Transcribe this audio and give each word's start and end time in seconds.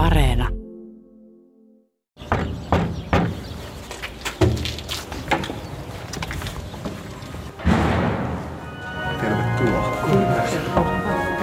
Areena. 0.00 0.48
Tervetuloa. 9.20 9.84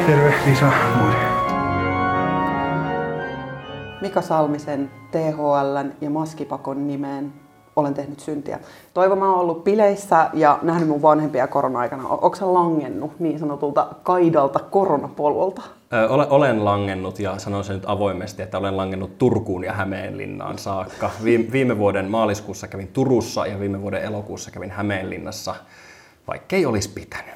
Terve 0.08 0.34
Lisa. 0.46 0.72
Moi. 0.98 1.14
Mika 4.02 4.22
Salmisen, 4.22 4.92
THLn 5.12 5.92
ja 6.02 6.10
Maskipakon 6.10 6.88
nimeen 6.88 7.34
olen 7.76 7.94
tehnyt 7.94 8.20
syntiä. 8.20 8.60
Toivo, 8.94 9.16
mä 9.16 9.30
oon 9.30 9.40
ollut 9.40 9.64
bileissä 9.64 10.30
ja 10.34 10.60
nähnyt 10.62 10.90
mun 10.90 11.02
vanhempia 11.02 11.48
korona-aikana. 11.48 12.08
Onko 12.08 12.36
sä 12.36 12.54
langennut 12.54 13.20
niin 13.20 13.40
sanotulta 13.40 13.88
kaidalta 14.04 14.60
koronapolulta? 14.60 15.77
Olen 16.30 16.66
langennut 16.66 17.20
ja 17.20 17.40
sanon 17.40 17.64
sen 17.64 17.76
nyt 17.76 17.84
avoimesti, 17.88 18.42
että 18.42 18.58
olen 18.58 18.78
langennut 18.78 19.18
Turkuun 19.18 19.64
ja 19.64 19.74
Hämeenlinnaan 19.74 20.58
saakka. 20.58 21.12
Viime, 21.52 21.78
vuoden 21.78 22.12
maaliskuussa 22.12 22.68
kävin 22.68 22.88
Turussa 22.88 23.46
ja 23.46 23.60
viime 23.60 23.82
vuoden 23.82 24.04
elokuussa 24.04 24.52
kävin 24.52 24.72
Hämeenlinnassa, 24.72 25.56
vaikkei 26.28 26.66
olisi 26.66 26.90
pitänyt. 26.90 27.36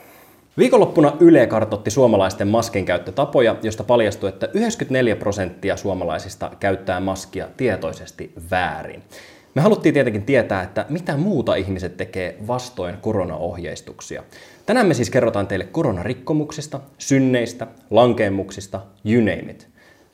Viikonloppuna 0.57 1.13
Yle 1.19 1.47
kartotti 1.47 1.91
suomalaisten 1.91 2.47
maskin 2.47 2.85
käyttötapoja, 2.85 3.55
josta 3.61 3.83
paljastui, 3.83 4.29
että 4.29 4.49
94 4.53 5.15
prosenttia 5.15 5.77
suomalaisista 5.77 6.51
käyttää 6.59 6.99
maskia 6.99 7.47
tietoisesti 7.57 8.33
väärin. 8.51 9.03
Me 9.55 9.61
haluttiin 9.61 9.93
tietenkin 9.93 10.23
tietää, 10.23 10.63
että 10.63 10.85
mitä 10.89 11.17
muuta 11.17 11.55
ihmiset 11.55 11.97
tekee 11.97 12.37
vastoin 12.47 12.97
koronaohjeistuksia. 13.01 14.23
Tänään 14.65 14.87
me 14.87 14.93
siis 14.93 15.09
kerrotaan 15.09 15.47
teille 15.47 15.65
koronarikkomuksista, 15.65 16.79
synneistä, 16.97 17.67
lankeemuksista, 17.89 18.81
you 19.05 19.19
name 19.19 19.51
it. 19.51 19.67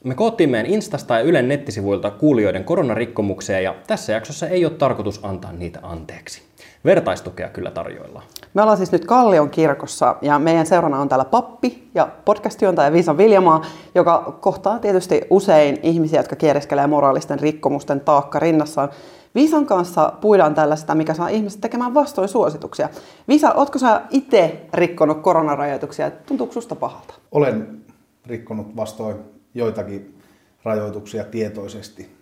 Me 0.03 0.15
koottiin 0.15 0.49
meidän 0.49 0.71
Instasta 0.71 1.13
ja 1.13 1.19
Ylen 1.21 1.47
nettisivuilta 1.47 2.11
kuulijoiden 2.11 2.63
koronarikkomuksia 2.63 3.59
ja 3.59 3.75
tässä 3.87 4.13
jaksossa 4.13 4.47
ei 4.47 4.65
ole 4.65 4.73
tarkoitus 4.73 5.25
antaa 5.25 5.51
niitä 5.51 5.79
anteeksi. 5.83 6.41
Vertaistukea 6.85 7.49
kyllä 7.49 7.71
tarjoillaan. 7.71 8.25
Me 8.53 8.61
ollaan 8.61 8.77
siis 8.77 8.91
nyt 8.91 9.05
Kallion 9.05 9.49
kirkossa 9.49 10.15
ja 10.21 10.39
meidän 10.39 10.65
seurana 10.65 10.99
on 10.99 11.09
täällä 11.09 11.25
pappi 11.25 11.89
ja 11.95 12.09
podcastiontaja 12.25 12.93
Viisa 12.93 13.17
Viljamaa, 13.17 13.65
joka 13.95 14.37
kohtaa 14.41 14.79
tietysti 14.79 15.21
usein 15.29 15.79
ihmisiä, 15.83 16.19
jotka 16.19 16.35
kiereskelee 16.35 16.87
moraalisten 16.87 17.39
rikkomusten 17.39 17.99
taakka 17.99 18.39
rinnassaan. 18.39 18.89
Viisan 19.35 19.65
kanssa 19.65 20.13
puidaan 20.21 20.55
tällaista, 20.55 20.95
mikä 20.95 21.13
saa 21.13 21.27
ihmiset 21.27 21.61
tekemään 21.61 21.93
vastoin 21.93 22.29
suosituksia. 22.29 22.89
Viisa, 23.27 23.53
ootko 23.53 23.79
sä 23.79 24.01
itse 24.09 24.65
rikkonut 24.73 25.21
koronarajoituksia? 25.21 26.11
Tuntuuko 26.11 26.53
susta 26.53 26.75
pahalta? 26.75 27.13
Olen 27.31 27.81
rikkonut 28.25 28.75
vastoin 28.75 29.17
joitakin 29.53 30.17
rajoituksia 30.63 31.23
tietoisesti. 31.23 32.17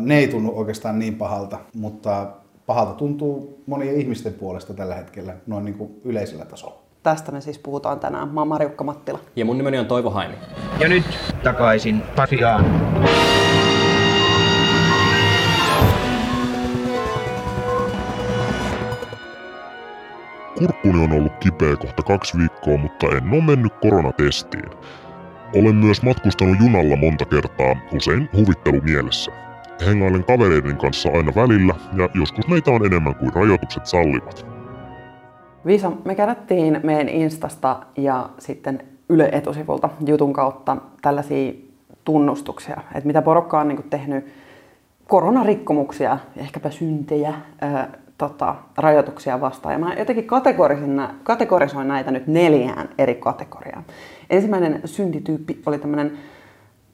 Ne 0.00 0.18
ei 0.18 0.28
tunnu 0.28 0.52
oikeastaan 0.54 0.98
niin 0.98 1.14
pahalta, 1.14 1.58
mutta 1.74 2.26
pahalta 2.66 2.92
tuntuu 2.92 3.62
monien 3.66 4.00
ihmisten 4.00 4.34
puolesta 4.34 4.74
tällä 4.74 4.94
hetkellä 4.94 5.34
noin 5.46 5.64
niin 5.64 5.78
kuin 5.78 6.00
yleisellä 6.04 6.44
tasolla. 6.44 6.78
Tästä 7.02 7.32
me 7.32 7.40
siis 7.40 7.58
puhutaan 7.58 8.00
tänään. 8.00 8.28
Mä 8.28 8.40
oon 8.40 8.48
Marjukka 8.48 8.84
Mattila. 8.84 9.18
Ja 9.36 9.44
mun 9.44 9.58
nimeni 9.58 9.78
on 9.78 9.86
Toivo 9.86 10.10
Haimi. 10.10 10.34
Ja 10.80 10.88
nyt 10.88 11.04
takaisin 11.44 12.02
Pasiaan. 12.16 12.87
Kurkkuni 20.58 21.04
on 21.04 21.12
ollut 21.12 21.32
kipeä 21.40 21.76
kohta 21.76 22.02
kaksi 22.02 22.38
viikkoa, 22.38 22.76
mutta 22.76 23.06
en 23.06 23.32
ole 23.32 23.44
mennyt 23.44 23.72
koronatestiin. 23.80 24.70
Olen 25.54 25.74
myös 25.74 26.02
matkustanut 26.02 26.56
junalla 26.60 26.96
monta 26.96 27.24
kertaa, 27.24 27.76
usein 27.92 28.28
huvittelu 28.36 28.80
mielessä. 28.80 29.30
Hengailen 29.86 30.24
kavereiden 30.24 30.76
kanssa 30.76 31.08
aina 31.08 31.32
välillä 31.34 31.74
ja 31.96 32.08
joskus 32.14 32.48
meitä 32.48 32.70
on 32.70 32.86
enemmän 32.86 33.14
kuin 33.14 33.32
rajoitukset 33.34 33.86
sallivat. 33.86 34.46
Viisa, 35.66 35.92
me 36.04 36.14
kerättiin 36.14 36.80
meidän 36.82 37.08
Instasta 37.08 37.80
ja 37.96 38.28
sitten 38.38 38.82
Yle 39.08 39.28
etusivulta 39.32 39.88
jutun 40.06 40.32
kautta 40.32 40.76
tällaisia 41.02 41.52
tunnustuksia, 42.04 42.80
että 42.94 43.06
mitä 43.06 43.22
porukka 43.22 43.60
on 43.60 43.68
niin 43.68 43.90
tehnyt 43.90 44.26
koronarikkomuksia, 45.06 46.18
ehkäpä 46.36 46.70
syntejä, 46.70 47.34
tota, 48.18 48.54
rajoituksia 48.76 49.40
vastaan. 49.40 49.72
Ja 49.72 49.78
mä 49.78 49.94
jotenkin 49.94 50.26
kategorisoin, 50.26 50.96
nä- 50.96 51.14
kategorisoin 51.22 51.88
näitä 51.88 52.10
nyt 52.10 52.26
neljään 52.26 52.88
eri 52.98 53.14
kategoriaan. 53.14 53.84
Ensimmäinen 54.30 54.80
syntityyppi 54.84 55.62
oli 55.66 55.78
tämmöinen, 55.78 56.18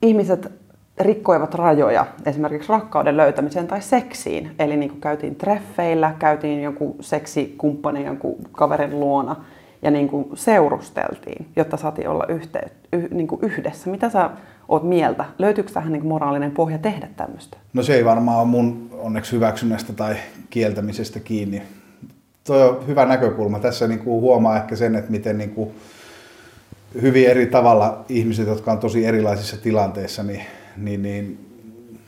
ihmiset 0.02 0.52
rikkoivat 0.98 1.54
rajoja 1.54 2.06
esimerkiksi 2.26 2.68
rakkauden 2.68 3.16
löytämiseen 3.16 3.66
tai 3.66 3.82
seksiin. 3.82 4.50
Eli 4.58 4.76
niin 4.76 5.00
käytiin 5.00 5.36
treffeillä, 5.36 6.14
käytiin 6.18 6.62
jonkun 6.62 6.96
seksikumppanin 7.00 8.06
jonkun 8.06 8.36
kaverin 8.52 9.00
luona 9.00 9.36
ja 9.84 9.90
niin 9.90 10.08
kuin 10.08 10.28
seurusteltiin, 10.34 11.46
jotta 11.56 11.76
saatiin 11.76 12.08
olla 12.08 12.24
yhte, 12.28 12.60
yh, 12.92 13.10
niin 13.10 13.26
kuin 13.26 13.40
yhdessä. 13.42 13.90
Mitä 13.90 14.10
sä 14.10 14.30
oot 14.68 14.82
mieltä? 14.82 15.24
Löytyykö 15.38 15.72
tähän 15.72 15.92
niin 15.92 16.06
moraalinen 16.06 16.50
pohja 16.50 16.78
tehdä 16.78 17.08
tämmöistä? 17.16 17.56
No 17.72 17.82
se 17.82 17.94
ei 17.94 18.04
varmaan 18.04 18.38
ole 18.38 18.48
mun 18.48 18.90
onneksi 18.92 19.32
hyväksynnästä 19.32 19.92
tai 19.92 20.16
kieltämisestä 20.50 21.20
kiinni. 21.20 21.62
Tuo 22.46 22.68
on 22.68 22.86
hyvä 22.86 23.06
näkökulma. 23.06 23.58
Tässä 23.58 23.88
niin 23.88 23.98
kuin 23.98 24.20
huomaa 24.20 24.56
ehkä 24.56 24.76
sen, 24.76 24.94
että 24.94 25.10
miten 25.10 25.38
niin 25.38 25.50
kuin 25.50 25.70
hyvin 27.02 27.28
eri 27.28 27.46
tavalla 27.46 28.04
ihmiset, 28.08 28.46
jotka 28.46 28.72
on 28.72 28.78
tosi 28.78 29.06
erilaisissa 29.06 29.56
tilanteissa, 29.56 30.22
niin, 30.22 30.42
niin, 30.76 31.02
niin 31.02 31.46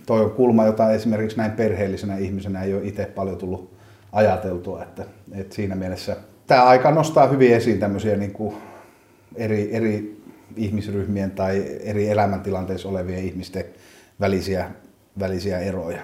toi 0.06 0.24
on 0.24 0.30
kulma, 0.30 0.64
jota 0.64 0.90
esimerkiksi 0.90 1.36
näin 1.36 1.50
perheellisenä 1.50 2.16
ihmisenä 2.16 2.62
ei 2.62 2.74
ole 2.74 2.84
itse 2.84 3.06
paljon 3.06 3.36
tullut 3.36 3.70
ajateltua. 4.12 4.82
Että, 4.82 5.04
että 5.32 5.54
siinä 5.54 5.74
mielessä 5.74 6.16
tämä 6.46 6.64
aika 6.64 6.90
nostaa 6.90 7.26
hyvin 7.26 7.54
esiin 7.54 7.78
tämmöisiä 7.78 8.16
niin 8.16 8.32
kuin 8.32 8.56
eri, 9.36 9.68
eri 9.72 10.20
ihmisryhmien 10.56 11.30
tai 11.30 11.64
eri 11.80 12.10
elämäntilanteissa 12.10 12.88
olevien 12.88 13.24
ihmisten 13.24 13.64
välisiä, 14.20 14.70
välisiä 15.18 15.58
eroja. 15.58 16.02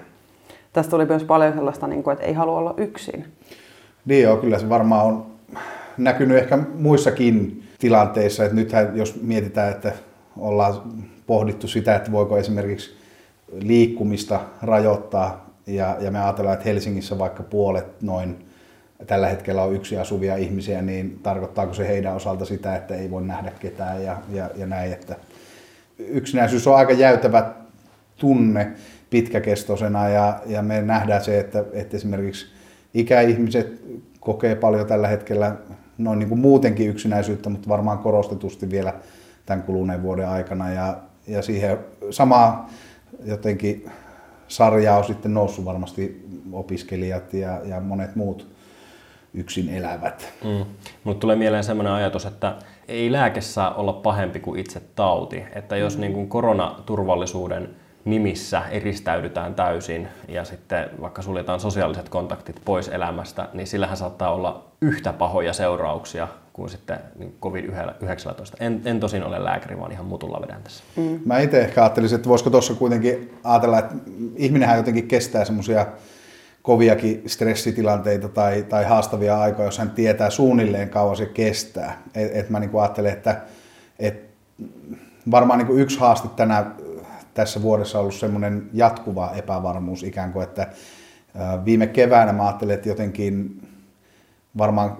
Tästä 0.73 0.91
tuli 0.91 1.07
myös 1.07 1.25
paljon 1.25 1.55
sellaista, 1.55 1.87
niin 1.87 2.03
kuin, 2.03 2.13
että 2.13 2.27
ei 2.27 2.33
halua 2.33 2.59
olla 2.59 2.75
yksin. 2.77 3.25
Niin 4.05 4.23
joo, 4.23 4.37
kyllä 4.37 4.59
se 4.59 4.69
varmaan 4.69 5.07
on 5.07 5.27
näkynyt 5.99 6.39
ehkä 6.39 6.59
muissakin 6.75 7.63
tilanteissa, 7.79 8.45
että 8.45 8.57
nythän 8.57 8.97
jos 8.97 9.23
mietitään, 9.23 9.71
että 9.71 9.93
ollaan 10.37 10.75
pohdittu 11.27 11.69
sitä, 11.69 11.97
että 11.97 12.13
voiko 12.13 12.39
esimerkiksi 12.39 12.97
liikkumista 13.53 14.41
rajoittaa 14.63 15.51
ja, 15.67 15.97
ja 16.01 16.11
me 16.11 16.25
ajatellaan, 16.25 16.55
että 16.55 16.69
Helsingissä 16.69 17.19
vaikka 17.19 17.43
puolet 17.43 18.03
noin 18.03 18.52
tällä 19.07 19.29
hetkellä 19.29 19.63
on 19.63 19.75
yksi 19.75 19.99
asuvia 19.99 20.37
ihmisiä, 20.37 20.83
niin 20.83 21.19
tarkoittaako 21.23 21.75
se 21.75 21.89
heidän 21.89 22.15
osalta 22.15 22.45
sitä, 22.45 22.77
että 22.77 22.95
ei 22.95 23.11
voi 23.11 23.23
nähdä 23.23 23.53
ketään 23.61 24.05
ja, 24.05 24.17
ja, 24.33 24.51
ja 24.57 24.67
näin, 24.67 24.93
että 24.93 25.17
yksinäisyys 25.99 26.67
on 26.67 26.77
aika 26.77 26.93
jäytävä 26.93 27.53
tunne 28.17 28.73
pitkäkestoisena 29.11 30.09
ja, 30.09 30.41
ja 30.47 30.63
me 30.63 30.83
nähdään 30.83 31.25
se, 31.25 31.41
että, 31.41 31.65
että 31.73 31.97
esimerkiksi 31.97 32.47
ikäihmiset 32.95 33.83
kokee 34.21 34.55
paljon 34.55 34.87
tällä 34.87 35.09
hetkellä 35.09 35.57
noin 35.99 36.19
niin 36.19 36.29
kuin 36.29 36.41
muutenkin 36.41 36.89
yksinäisyyttä, 36.89 37.51
mutta 37.51 37.69
varmaan 37.69 37.99
korostetusti 37.99 38.71
vielä 38.71 38.95
tämän 39.47 39.63
kuluneen 39.63 40.03
vuoden 40.03 40.29
aikana 40.29 40.73
ja, 40.73 40.97
ja 41.27 41.43
siihen 41.43 41.79
samaa 42.11 42.71
jotenkin 43.25 43.91
sarjaa 44.49 44.99
on 44.99 45.05
sitten 45.05 45.35
noussut 45.35 45.65
varmasti 45.65 46.27
opiskelijat 46.53 47.35
ja, 47.35 47.61
ja 47.65 47.81
monet 47.81 48.17
muut 48.17 48.53
yksin 49.35 49.69
elävät. 49.69 50.33
Mm. 50.45 50.65
Mulle 51.05 51.19
tulee 51.19 51.37
mieleen 51.37 51.65
sellainen 51.65 51.93
ajatus, 51.93 52.27
että 52.27 52.55
ei 52.89 53.13
lääke 53.13 53.41
saa 53.41 53.75
olla 53.75 53.93
pahempi 53.93 54.41
kuin 54.41 54.61
itse 54.61 54.83
tauti. 54.95 55.45
Että 55.55 55.77
jos 55.77 55.99
niin 55.99 56.13
kuin 56.13 56.29
koronaturvallisuuden 56.29 57.71
nimissä 58.05 58.63
eristäydytään 58.71 59.55
täysin 59.55 60.09
ja 60.29 60.45
sitten 60.45 60.91
vaikka 61.01 61.23
suljetaan 61.23 61.61
sosiaaliset 61.61 62.09
kontaktit 62.09 62.61
pois 62.65 62.89
elämästä, 62.89 63.49
niin 63.53 63.67
sillähän 63.67 63.97
saattaa 63.97 64.35
olla 64.35 64.65
yhtä 64.81 65.13
pahoja 65.13 65.53
seurauksia 65.53 66.29
kuin 66.53 66.71
sitten 66.71 66.99
niin 67.19 67.37
COVID-19. 67.43 68.57
En, 68.61 68.83
en 68.85 69.01
tosin 69.01 69.25
ole 69.25 69.45
lääkäri, 69.45 69.79
vaan 69.79 69.93
ihan 69.93 70.07
mutulla 70.07 70.41
vedän 70.41 70.63
tässä. 70.63 70.85
Mm. 70.97 71.21
Mä 71.25 71.39
itse 71.39 71.61
ehkä 71.61 71.83
ajattelisin, 71.83 72.17
että 72.17 72.29
voisiko 72.29 72.51
tuossa 72.51 72.75
kuitenkin 72.75 73.35
ajatella, 73.45 73.79
että 73.79 73.95
ihminenhän 74.37 74.77
jotenkin 74.77 75.09
kestää 75.09 75.45
semmoisia 75.45 75.87
koviakin 76.63 77.23
stressitilanteita 77.27 78.29
tai, 78.29 78.63
tai 78.63 78.85
haastavia 78.85 79.41
aikoja, 79.41 79.69
jos 79.69 79.79
hän 79.79 79.91
tietää 79.91 80.31
suunnilleen 80.31 80.89
kauan 80.89 81.17
se 81.17 81.27
kestää. 81.27 82.03
Et, 82.15 82.37
et 82.37 82.51
mä 82.51 82.61
niin 82.61 82.71
ajattelen, 82.81 83.13
että 83.13 83.41
et 83.99 84.25
varmaan 85.31 85.59
niin 85.59 85.79
yksi 85.79 85.99
haaste 86.01 86.29
tänä, 86.37 86.67
tässä 87.35 87.63
vuodessa 87.63 87.99
on 87.99 88.03
ollut 88.03 88.15
semmoinen 88.15 88.71
jatkuva 88.73 89.33
epävarmuus 89.37 90.03
ikään 90.03 90.33
kuin, 90.33 90.43
että 90.43 90.69
viime 91.65 91.87
keväänä 91.87 92.33
mä 92.33 92.47
ajattelin, 92.47 92.75
että 92.75 92.89
jotenkin 92.89 93.63
varmaan 94.59 94.97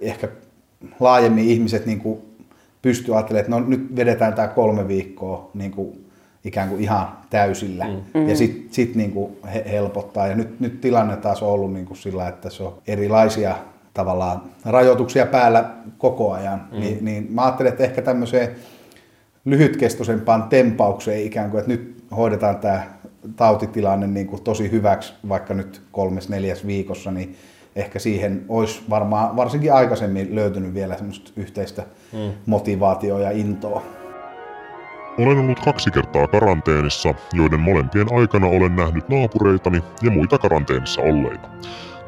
ehkä 0.00 0.28
laajemmin 1.00 1.44
ihmiset 1.44 1.86
niin 1.86 2.02
pystyy 2.82 3.14
ajattelemaan, 3.14 3.40
että 3.40 3.60
no 3.60 3.68
nyt 3.68 3.96
vedetään 3.96 4.34
tämä 4.34 4.48
kolme 4.48 4.88
viikkoa 4.88 5.50
niin 5.54 5.72
ikään 6.44 6.68
kuin 6.68 6.80
ihan 6.80 7.08
täysillä 7.30 7.86
mm. 8.14 8.28
ja 8.28 8.36
sitten 8.36 8.74
sit 8.74 8.94
niin 8.94 9.12
kuin 9.12 9.36
helpottaa. 9.70 10.26
Ja 10.26 10.34
nyt, 10.34 10.60
nyt 10.60 10.80
tilanne 10.80 11.16
taas 11.16 11.42
on 11.42 11.48
ollut 11.48 11.72
niin 11.72 11.86
kuin 11.86 11.96
sillä, 11.96 12.28
että 12.28 12.50
se 12.50 12.62
on 12.62 12.78
erilaisia 12.86 13.56
tavallaan 13.94 14.42
rajoituksia 14.64 15.26
päällä 15.26 15.70
koko 15.98 16.32
ajan, 16.32 16.68
mm. 16.72 16.80
niin, 16.80 17.04
niin 17.04 17.26
mä 17.30 17.42
ajattelen, 17.42 17.72
että 17.72 17.84
ehkä 17.84 18.02
tämmöiseen 18.02 18.48
lyhytkestoisempaan 19.44 20.42
tempaukseen 20.42 21.22
ikään 21.22 21.50
kuin, 21.50 21.58
että 21.58 21.72
nyt 21.72 22.04
hoidetaan 22.16 22.58
tämä 22.58 22.82
tautitilanne 23.36 24.06
niin 24.06 24.26
kuin 24.26 24.42
tosi 24.42 24.70
hyväksi, 24.70 25.14
vaikka 25.28 25.54
nyt 25.54 25.82
kolmes, 25.92 26.28
neljäs 26.28 26.66
viikossa, 26.66 27.10
niin 27.10 27.36
ehkä 27.76 27.98
siihen 27.98 28.44
olisi 28.48 28.82
varmaan 28.90 29.36
varsinkin 29.36 29.72
aikaisemmin 29.72 30.34
löytynyt 30.34 30.74
vielä 30.74 30.96
semmoista 30.96 31.30
yhteistä 31.36 31.82
mm. 32.12 32.32
motivaatioa 32.46 33.20
ja 33.20 33.30
intoa. 33.30 33.99
Olen 35.20 35.38
ollut 35.38 35.60
kaksi 35.60 35.90
kertaa 35.90 36.26
karanteenissa, 36.26 37.14
joiden 37.32 37.60
molempien 37.60 38.06
aikana 38.18 38.46
olen 38.46 38.76
nähnyt 38.76 39.08
naapureitani 39.08 39.82
ja 40.02 40.10
muita 40.10 40.38
karanteenissa 40.38 41.02
olleita. 41.02 41.48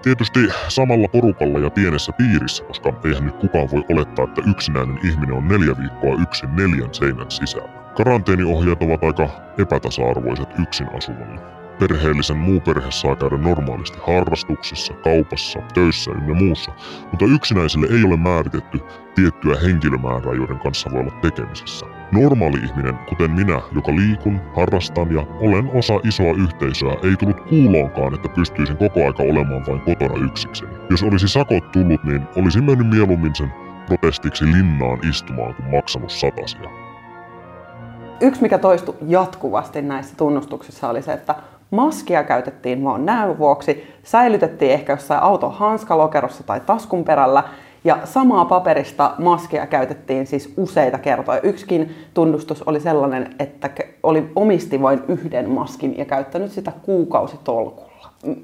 Tietysti 0.02 0.40
samalla 0.68 1.08
porukalla 1.08 1.58
ja 1.58 1.70
pienessä 1.70 2.12
piirissä, 2.12 2.64
koska 2.64 2.92
eihän 3.04 3.24
nyt 3.24 3.36
kukaan 3.36 3.70
voi 3.70 3.84
olettaa, 3.92 4.24
että 4.24 4.42
yksinäinen 4.50 4.98
ihminen 5.04 5.36
on 5.36 5.48
neljä 5.48 5.74
viikkoa 5.78 6.22
yksin 6.22 6.56
neljän 6.56 6.94
seinän 6.94 7.30
sisällä. 7.30 7.68
Karanteeniohjeet 7.96 8.82
ovat 8.82 9.04
aika 9.04 9.28
epätasa-arvoiset 9.58 10.48
yksin 10.58 10.96
asuville. 10.96 11.40
Perheellisen 11.78 12.36
muu 12.36 12.60
perhe 12.60 12.90
saa 12.90 13.16
käydä 13.16 13.36
normaalisti 13.36 13.98
harrastuksessa, 14.06 14.94
kaupassa, 14.94 15.58
töissä 15.74 16.10
ynnä 16.10 16.34
muussa, 16.34 16.72
mutta 17.10 17.24
yksinäisille 17.24 17.86
ei 17.96 18.04
ole 18.04 18.16
määritetty 18.16 18.80
tiettyä 19.14 19.56
henkilömäärää, 19.60 20.34
joiden 20.34 20.58
kanssa 20.58 20.90
voi 20.92 21.00
olla 21.00 21.20
tekemisessä. 21.22 21.86
Normaali 22.12 22.58
ihminen, 22.64 22.98
kuten 23.08 23.30
minä, 23.30 23.60
joka 23.74 23.92
liikun, 23.96 24.40
harrastan 24.56 25.14
ja 25.14 25.26
olen 25.40 25.70
osa 25.74 25.94
isoa 26.04 26.34
yhteisöä, 26.44 26.92
ei 26.92 27.16
tullut 27.16 27.40
kuuloonkaan, 27.40 28.14
että 28.14 28.28
pystyisin 28.28 28.76
koko 28.76 29.06
aika 29.06 29.22
olemaan 29.22 29.66
vain 29.66 29.80
kotona 29.80 30.24
yksikseni. 30.26 30.72
Jos 30.90 31.02
olisi 31.02 31.28
sakot 31.28 31.72
tullut, 31.72 32.04
niin 32.04 32.22
olisin 32.36 32.64
mennyt 32.64 32.90
mieluummin 32.90 33.34
sen 33.34 33.52
protestiksi 33.86 34.44
linnaan 34.44 35.08
istumaan 35.08 35.54
kuin 35.54 35.70
maksanut 35.70 36.10
satasia. 36.10 36.70
Yksi, 38.20 38.42
mikä 38.42 38.58
toistui 38.58 38.96
jatkuvasti 39.08 39.82
näissä 39.82 40.16
tunnustuksissa, 40.16 40.88
oli 40.88 41.02
se, 41.02 41.12
että 41.12 41.34
maskia 41.70 42.24
käytettiin 42.24 42.84
vaan 42.84 43.06
näön 43.06 43.38
vuoksi, 43.38 43.94
säilytettiin 44.02 44.72
ehkä 44.72 44.92
jossain 44.92 45.22
auton 45.22 45.54
hanskalokerossa 45.54 46.44
tai 46.44 46.60
taskun 46.60 47.04
perällä, 47.04 47.44
ja 47.84 47.98
samaa 48.04 48.44
paperista 48.44 49.14
maskia 49.18 49.66
käytettiin 49.66 50.26
siis 50.26 50.54
useita 50.56 50.98
kertoja. 50.98 51.40
Yksikin 51.40 51.94
tunnustus 52.14 52.62
oli 52.62 52.80
sellainen, 52.80 53.34
että 53.38 53.70
oli 54.02 54.32
omisti 54.36 54.82
vain 54.82 55.02
yhden 55.08 55.50
maskin 55.50 55.98
ja 55.98 56.04
käyttänyt 56.04 56.52
sitä 56.52 56.72
kuukausitolkulla. 56.82 57.92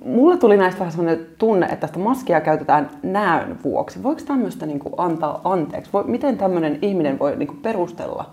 Mulle 0.05 0.37
tuli 0.37 0.57
näistä 0.57 0.79
vähän 0.79 0.93
sellainen 0.93 1.27
tunne, 1.39 1.67
että 1.67 1.77
tästä 1.77 1.99
maskia 1.99 2.41
käytetään 2.41 2.91
näön 3.03 3.59
vuoksi. 3.65 4.03
Voiko 4.03 4.21
tämmöistä 4.27 4.67
niin 4.67 4.79
kuin 4.79 4.95
antaa 4.97 5.41
anteeksi? 5.45 5.93
Voi, 5.93 6.05
miten 6.05 6.39
tämmöinen 6.39 6.79
ihminen 6.83 7.19
voi 7.19 7.37
niin 7.37 7.47
kuin 7.47 7.59
perustella 7.59 8.31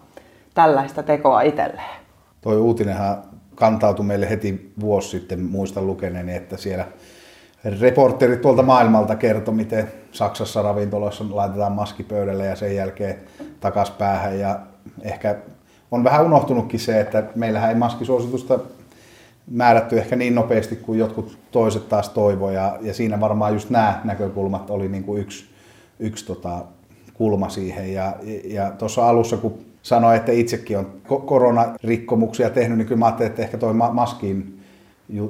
tällaista 0.54 1.04
tekoa 1.04 1.42
itselleen? 1.42 2.00
Toi 2.42 2.58
uutinenhan 2.58 3.18
kantautui 3.56 4.06
meille 4.06 4.30
heti 4.30 4.72
vuosi 4.80 5.10
sitten, 5.10 5.40
muistan 5.40 5.88
lukeneeni, 5.88 6.36
että 6.36 6.58
siellä 6.58 6.86
reporterit 7.65 8.41
tuolta 8.41 8.63
maailmalta 8.63 9.15
kertoi, 9.15 9.53
miten 9.53 9.91
Saksassa 10.12 10.62
ravintoloissa 10.62 11.25
laitetaan 11.29 11.71
maski 11.71 12.03
pöydälle 12.03 12.45
ja 12.45 12.56
sen 12.56 12.75
jälkeen 12.75 13.15
takas 13.59 13.91
päähän. 13.91 14.39
Ja 14.39 14.59
ehkä 15.01 15.35
on 15.91 16.03
vähän 16.03 16.25
unohtunutkin 16.25 16.79
se, 16.79 17.00
että 17.00 17.23
meillähän 17.35 17.69
ei 17.69 17.75
maskisuositusta 17.75 18.59
määrätty 19.47 19.97
ehkä 19.97 20.15
niin 20.15 20.35
nopeasti 20.35 20.75
kuin 20.75 21.00
jotkut 21.00 21.38
toiset 21.51 21.89
taas 21.89 22.09
toivoi. 22.09 22.56
Ja, 22.56 22.79
siinä 22.91 23.19
varmaan 23.19 23.53
just 23.53 23.69
nämä 23.69 24.01
näkökulmat 24.03 24.69
oli 24.69 24.88
niin 24.88 25.03
kuin 25.03 25.21
yksi, 25.21 25.45
yksi 26.00 26.25
tota, 26.25 26.65
kulma 27.13 27.50
siihen. 27.50 27.94
Ja, 27.94 28.15
ja 28.45 28.71
tuossa 28.71 29.09
alussa, 29.09 29.38
kun 29.38 29.57
sanoi, 29.81 30.15
että 30.15 30.31
itsekin 30.31 30.77
on 30.77 31.01
koronarikkomuksia 31.25 32.50
tehnyt, 32.50 32.77
niin 32.77 32.88
kyllä 32.88 33.00
mä 33.00 33.06
ajattelin, 33.06 33.29
että 33.29 33.41
ehkä 33.41 33.57
toi 33.57 33.73
maskin, 33.73 34.59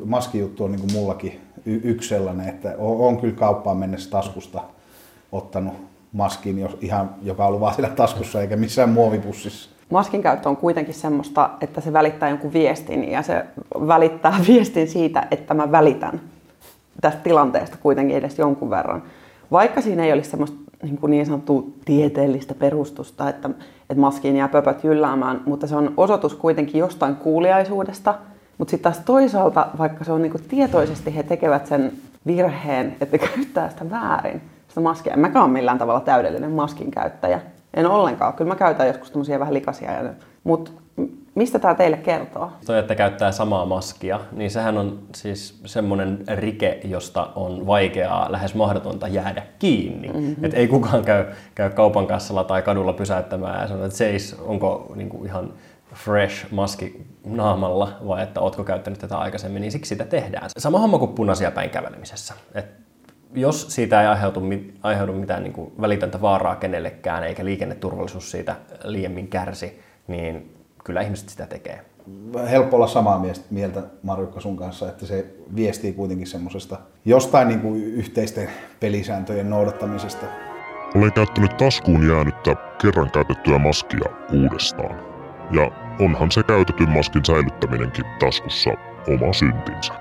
maskijuttu 0.06 0.64
on 0.64 0.72
niin 0.72 0.82
kuin 0.82 0.94
mullakin 0.94 1.45
yksi 1.66 2.10
sellainen, 2.10 2.50
että 2.50 2.76
on, 2.78 3.00
on 3.00 3.18
kyllä 3.18 3.36
kauppaan 3.36 3.78
mennessä 3.78 4.10
taskusta 4.10 4.62
ottanut 5.32 5.74
maskin, 6.14 6.60
jos 6.60 6.78
ihan, 6.82 7.10
joka 7.22 7.44
on 7.44 7.48
ollut 7.48 7.62
vaan 7.62 7.74
siellä 7.74 7.96
taskussa 7.96 8.42
eikä 8.42 8.56
missään 8.56 8.90
muovipussissa. 8.90 9.70
Maskin 9.90 10.22
käyttö 10.22 10.50
on 10.50 10.58
kuitenkin 10.58 10.94
semmoista, 10.94 11.50
että 11.62 11.82
se 11.82 11.94
välittää 11.94 12.30
jonkun 12.30 12.54
viestin 12.54 13.12
ja 13.12 13.22
se 13.22 13.46
välittää 13.88 14.40
viestin 14.48 14.88
siitä, 14.88 15.28
että 15.32 15.54
mä 15.54 15.72
välitän 15.72 16.22
tästä 17.02 17.20
tilanteesta 17.20 17.78
kuitenkin 17.82 18.18
edes 18.18 18.40
jonkun 18.40 18.70
verran. 18.70 19.04
Vaikka 19.52 19.82
siinä 19.82 20.06
ei 20.06 20.14
olisi 20.14 20.30
semmoista 20.30 20.58
niin, 20.84 20.98
kuin 20.98 21.12
niin 21.12 21.26
sanottua 21.26 21.64
tieteellistä 21.86 22.54
perustusta, 22.54 23.30
että, 23.30 23.50
että 23.90 24.02
maskiin 24.02 24.36
jää 24.36 24.48
pöpöt 24.48 24.84
jylläämään, 24.84 25.42
mutta 25.46 25.68
se 25.68 25.76
on 25.76 25.94
osoitus 25.98 26.36
kuitenkin 26.36 26.80
jostain 26.80 27.16
kuuliaisuudesta. 27.16 28.16
Mutta 28.58 28.72
sitten 28.72 28.94
taas 28.94 29.06
toisaalta, 29.06 29.68
vaikka 29.78 30.04
se 30.04 30.12
on 30.12 30.22
niin 30.22 30.32
kuin 30.32 30.44
tietoisesti, 30.44 31.16
he 31.16 31.24
tekevät 31.24 31.68
sen 31.68 31.92
virheen, 32.26 32.96
että 33.02 33.18
käyttää 33.18 33.70
sitä 33.70 33.90
väärin, 33.90 34.42
sitä 34.68 34.82
maskia. 34.82 35.14
En 35.14 35.20
mäkään 35.20 35.46
ole 35.46 35.54
millään 35.54 35.78
tavalla 35.78 36.00
täydellinen 36.00 36.52
maskin 36.52 36.92
käyttäjä. 36.92 37.42
En 37.74 37.88
ollenkaan. 37.88 38.34
Kyllä 38.34 38.50
mä 38.50 38.56
käytän 38.56 38.88
joskus 38.88 39.12
tämmöisiä 39.12 39.40
vähän 39.40 39.54
likaisia. 39.54 39.90
Mutta 40.44 40.72
Mistä 41.36 41.60
tämä 41.60 41.76
teille 41.76 41.98
kertoo? 41.98 42.52
Toi, 42.66 42.80
että 42.80 42.96
käyttää 42.96 43.32
samaa 43.32 43.66
maskia, 43.66 44.20
niin 44.32 44.52
sehän 44.52 44.78
on 44.78 45.00
siis 45.16 45.60
semmoinen 45.66 46.24
rike, 46.28 46.80
josta 46.84 47.30
on 47.36 47.68
vaikeaa, 47.68 48.32
lähes 48.32 48.56
mahdotonta 48.56 49.08
jäädä 49.08 49.44
kiinni. 49.60 50.08
Mm-hmm. 50.08 50.46
Et 50.46 50.54
ei 50.54 50.68
kukaan 50.68 51.06
käy, 51.06 51.26
käy 51.56 51.70
kaupan 51.70 52.08
kassalla 52.08 52.44
tai 52.44 52.62
kadulla 52.62 52.94
pysäyttämään 52.94 53.62
ja 53.62 53.68
sanoo, 53.68 53.86
että 53.86 53.98
seis, 53.98 54.36
onko 54.40 54.94
niin 54.96 55.10
kuin 55.10 55.26
ihan 55.26 55.54
fresh 55.96 56.52
maski 56.52 57.06
naamalla 57.26 57.98
vai 58.08 58.24
että 58.24 58.42
ootko 58.42 58.64
käyttänyt 58.64 59.00
tätä 59.00 59.18
aikaisemmin, 59.18 59.62
niin 59.62 59.72
siksi 59.72 59.90
sitä 59.90 60.06
tehdään. 60.06 60.50
Sama 60.58 60.80
homma 60.80 60.98
kuin 61.00 61.14
punaisia 61.14 61.52
päin 61.52 61.70
kävelemisessä. 61.70 62.34
Et 62.54 62.66
jos 63.34 63.76
siitä 63.76 64.02
ei 64.02 64.08
aiheutu, 64.08 64.42
aiheudu 64.84 65.14
mitään 65.14 65.44
niin 65.44 65.54
kuin 65.54 65.72
välitöntä 65.82 66.22
vaaraa 66.22 66.56
kenellekään 66.56 67.24
eikä 67.24 67.46
liikenneturvallisuus 67.46 68.32
siitä 68.32 68.56
liiemmin 68.84 69.28
kärsi, 69.28 69.80
niin 70.08 70.56
kyllä 70.84 71.02
ihmiset 71.02 71.30
sitä 71.30 71.48
tekee. 71.48 71.86
Helppo 72.50 72.76
olla 72.76 72.88
samaa 72.88 73.26
mieltä 73.50 73.82
Marjukka 74.04 74.42
sun 74.42 74.58
kanssa, 74.58 74.90
että 74.90 75.06
se 75.06 75.26
viestii 75.56 75.94
kuitenkin 75.94 76.28
semmoisesta 76.28 76.78
jostain 77.06 77.48
niin 77.48 77.60
kuin 77.60 77.84
yhteisten 77.84 78.50
pelisääntöjen 78.80 79.50
noudattamisesta. 79.50 80.26
Olen 80.96 81.14
käyttänyt 81.14 81.58
taskuun 81.58 82.08
jäänyttä 82.10 82.56
kerran 82.82 83.12
käytettyä 83.12 83.60
maskia 83.60 84.10
uudestaan. 84.34 85.00
Ja 85.52 85.85
onhan 86.00 86.32
se 86.32 86.44
käytetyn 86.44 86.90
maskin 86.90 87.26
säilyttäminenkin 87.26 88.06
taskussa 88.20 88.70
oma 89.14 89.34
syntinsä. 89.34 89.94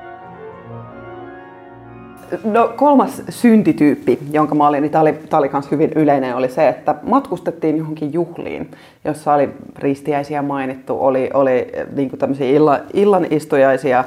No 2.45 2.73
kolmas 2.77 3.23
syntityyppi, 3.29 4.19
jonka 4.33 4.55
mä 4.55 4.69
olin, 4.69 4.83
niin 4.83 4.91
tämä 4.91 5.03
oli, 5.03 5.13
tämä 5.13 5.39
oli 5.39 5.51
myös 5.53 5.71
hyvin 5.71 5.93
yleinen, 5.95 6.37
oli 6.37 6.49
se, 6.49 6.69
että 6.69 6.95
matkustettiin 7.03 7.77
johonkin 7.79 8.13
juhliin, 8.13 8.71
jossa 9.05 9.35
oli 9.35 9.49
ristiäisiä 9.79 10.43
mainittu, 10.43 10.97
oli, 11.01 11.31
oli 11.35 11.73
niin 11.97 12.11
kuin 12.11 12.21
tämmöisiä 12.21 12.47
illan, 12.47 12.81
illanistujaisia, 12.93 14.05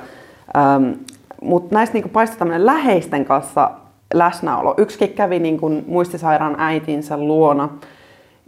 ähm, 0.58 0.91
mutta 1.41 1.75
näistä 1.75 1.94
niin 1.94 2.10
paistoi 2.10 2.39
tämmöinen 2.39 2.65
läheisten 2.65 3.25
kanssa 3.25 3.72
läsnäolo. 4.13 4.74
Yksikin 4.77 5.13
kävi 5.13 5.39
niin 5.39 5.60
kuin 5.60 5.84
muistisairaan 5.88 6.56
äitinsä 6.58 7.17
luona, 7.17 7.70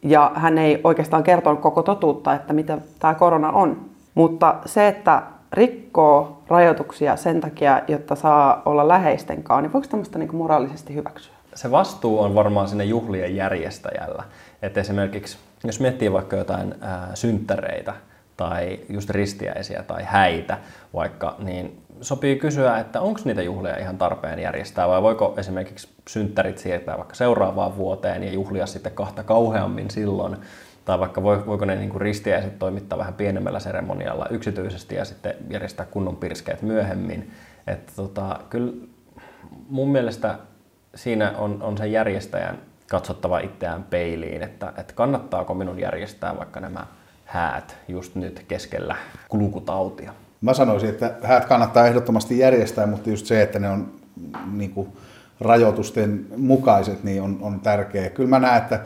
ja 0.04 0.32
hän 0.36 0.58
ei 0.58 0.82
oikeastaan 0.84 1.24
kertonut 1.24 1.60
koko 1.60 1.84
totuutta, 1.84 2.34
että 2.34 2.54
mitä 2.54 2.78
tämä 3.00 3.14
korona 3.14 3.52
on. 3.52 3.90
Mutta 4.16 4.56
se, 4.66 4.88
että 4.88 5.24
rikkoo 5.54 6.42
rajoituksia 6.48 7.16
sen 7.16 7.42
takia, 7.42 7.82
jotta 7.88 8.16
saa 8.16 8.62
olla 8.66 8.88
läheisten 8.88 9.44
kanssa, 9.44 9.62
niin 9.62 9.74
voiko 9.74 9.88
tämmöistä 9.88 10.20
niin 10.20 10.36
moraalisesti 10.36 10.96
hyväksyä? 10.96 11.34
Se 11.56 11.72
vastuu 11.72 12.20
on 12.20 12.36
varmaan 12.36 12.68
sinne 12.68 12.84
juhlien 12.84 13.36
järjestäjällä. 13.36 14.24
Että 14.62 14.80
esimerkiksi, 14.80 15.38
jos 15.64 15.80
miettii 15.80 16.14
vaikka 16.14 16.36
jotain 16.36 16.76
ää, 16.82 17.08
synttäreitä 17.14 17.94
tai 18.38 18.80
just 18.90 19.10
ristiäisiä 19.10 19.84
tai 19.84 20.04
häitä 20.04 20.58
vaikka, 20.94 21.36
niin 21.40 21.82
sopii 22.02 22.36
kysyä, 22.36 22.78
että 22.78 23.02
onko 23.02 23.20
niitä 23.26 23.42
juhlia 23.42 23.78
ihan 23.78 23.98
tarpeen 23.98 24.40
järjestää 24.40 24.88
vai 24.88 25.02
voiko 25.02 25.34
esimerkiksi 25.38 25.88
synttärit 26.08 26.58
siirtää 26.58 26.98
vaikka 26.98 27.16
seuraavaan 27.16 27.78
vuoteen 27.78 28.24
ja 28.24 28.32
juhlia 28.32 28.66
sitten 28.66 28.92
kahta 28.92 29.24
kauheammin 29.24 29.92
silloin, 29.92 30.38
tai 30.86 31.00
vaikka 31.00 31.24
voiko 31.24 31.66
ne 31.66 31.76
niin 31.76 32.02
ristiäiset 32.02 32.60
toimittaa 32.60 32.98
vähän 33.00 33.14
pienemmällä 33.14 33.60
seremonialla 33.60 34.28
yksityisesti 34.30 34.96
ja 34.96 35.06
sitten 35.06 35.34
järjestää 35.50 35.86
kunnon 35.86 36.16
pirskeet 36.16 36.62
myöhemmin. 36.62 37.32
Että 37.68 37.94
tota, 37.96 38.40
kyllä 38.50 38.74
mun 39.70 39.92
mielestä 39.92 40.36
siinä 40.96 41.34
on, 41.38 41.62
on 41.62 41.78
sen 41.78 41.92
järjestäjän 41.92 42.58
katsottava 42.90 43.40
itseään 43.40 43.84
peiliin, 43.84 44.44
että, 44.44 44.74
että 44.78 44.94
kannattaako 44.94 45.54
minun 45.54 45.80
järjestää 45.80 46.38
vaikka 46.38 46.60
nämä 46.60 46.86
häät 47.26 47.78
just 47.88 48.16
nyt 48.16 48.46
keskellä 48.48 48.96
kulkutautia? 49.28 50.14
Mä 50.42 50.54
sanoisin, 50.54 50.90
että 50.90 51.16
häät 51.24 51.46
kannattaa 51.46 51.88
ehdottomasti 51.88 52.40
järjestää, 52.40 52.88
mutta 52.88 53.10
just 53.10 53.26
se, 53.26 53.42
että 53.42 53.60
ne 53.60 53.70
on 53.70 53.92
niin 54.52 54.72
kuin, 54.72 54.88
rajoitusten 55.40 56.26
mukaiset, 56.38 57.04
niin 57.04 57.22
on, 57.22 57.38
on 57.42 57.60
tärkeää. 57.60 58.10
Kyllä 58.10 58.30
mä 58.30 58.40
näen, 58.40 58.58
että 58.58 58.80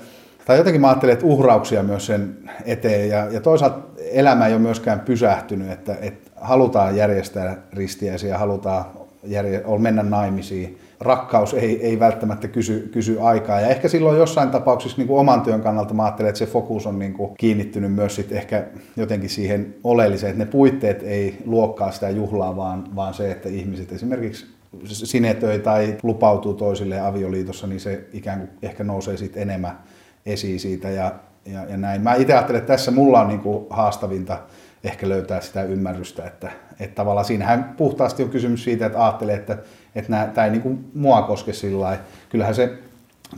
tai 0.46 0.58
jotenkin 0.58 0.82
mä 0.82 0.88
ajattelen, 0.88 1.14
että 1.14 1.26
uhrauksia 1.26 1.84
myös 1.84 2.06
sen 2.06 2.38
eteen 2.66 3.10
ja, 3.10 3.26
ja 3.32 3.42
toisaalta 3.42 3.80
elämä 3.98 4.48
ei 4.48 4.54
ole 4.54 4.62
myöskään 4.62 5.00
pysähtynyt, 5.00 5.72
että, 5.72 5.96
että 6.02 6.32
halutaan 6.42 6.96
järjestää 6.96 7.58
ristiäisiä, 7.74 8.38
halutaan 8.38 8.86
järje, 9.24 9.64
mennä 9.78 10.04
naimisiin. 10.04 10.80
Rakkaus 11.04 11.54
ei, 11.54 11.86
ei 11.86 12.00
välttämättä 12.00 12.48
kysy, 12.48 12.90
kysy 12.94 13.18
aikaa 13.22 13.60
ja 13.60 13.68
ehkä 13.68 13.88
silloin 13.88 14.18
jossain 14.18 14.50
tapauksessa 14.50 14.98
niin 14.98 15.08
kuin 15.08 15.20
oman 15.20 15.42
työn 15.42 15.62
kannalta 15.62 15.94
mä 15.94 16.04
ajattelen, 16.04 16.30
että 16.30 16.40
se 16.40 16.46
fokus 16.46 16.88
on 16.88 17.00
niin 17.00 17.14
kuin 17.14 17.36
kiinnittynyt 17.38 17.94
myös 17.94 18.16
sit 18.16 18.32
ehkä 18.32 18.64
jotenkin 18.98 19.30
siihen 19.30 19.76
oleelliseen, 19.84 20.32
että 20.32 20.46
ne 20.46 20.52
puitteet 20.52 21.04
ei 21.04 21.38
luokkaa 21.46 21.92
sitä 21.92 22.10
juhlaa, 22.10 22.56
vaan, 22.56 22.96
vaan 22.96 23.14
se, 23.14 23.32
että 23.32 23.50
ihmiset 23.50 23.92
esimerkiksi 23.92 24.46
sinetöi 24.86 25.60
tai 25.60 25.98
lupautuu 26.04 26.54
toisille 26.54 27.00
avioliitossa, 27.00 27.68
niin 27.68 27.80
se 27.80 28.06
ikään 28.14 28.40
kuin 28.40 28.50
ehkä 28.62 28.84
nousee 28.84 29.18
sitten 29.18 29.42
enemmän 29.42 29.80
esiin 30.26 30.60
siitä 30.60 30.90
ja, 30.90 31.12
ja, 31.46 31.66
ja 31.70 31.78
näin. 31.78 32.02
Mä 32.02 32.16
itse 32.16 32.34
ajattelen, 32.34 32.60
että 32.60 32.74
tässä 32.74 32.92
mulla 32.92 33.22
on 33.22 33.28
niin 33.28 33.40
kuin 33.40 33.68
haastavinta 33.70 34.38
ehkä 34.84 35.10
löytää 35.10 35.42
sitä 35.42 35.64
ymmärrystä, 35.64 36.26
että, 36.26 36.52
että 36.80 36.96
tavallaan 36.96 37.26
siinähän 37.26 37.74
puhtaasti 37.78 38.24
on 38.24 38.30
kysymys 38.30 38.64
siitä, 38.64 38.86
että 38.86 39.04
ajattelee, 39.04 39.36
että, 39.36 39.58
että 39.96 40.30
tämä 40.34 40.46
ei 40.46 40.52
niin 40.52 40.62
kuin 40.62 40.92
mua 40.94 41.22
koske 41.22 41.54
sillä 41.54 41.80
lailla. 41.80 42.04
Kyllähän 42.30 42.56
se 42.56 42.80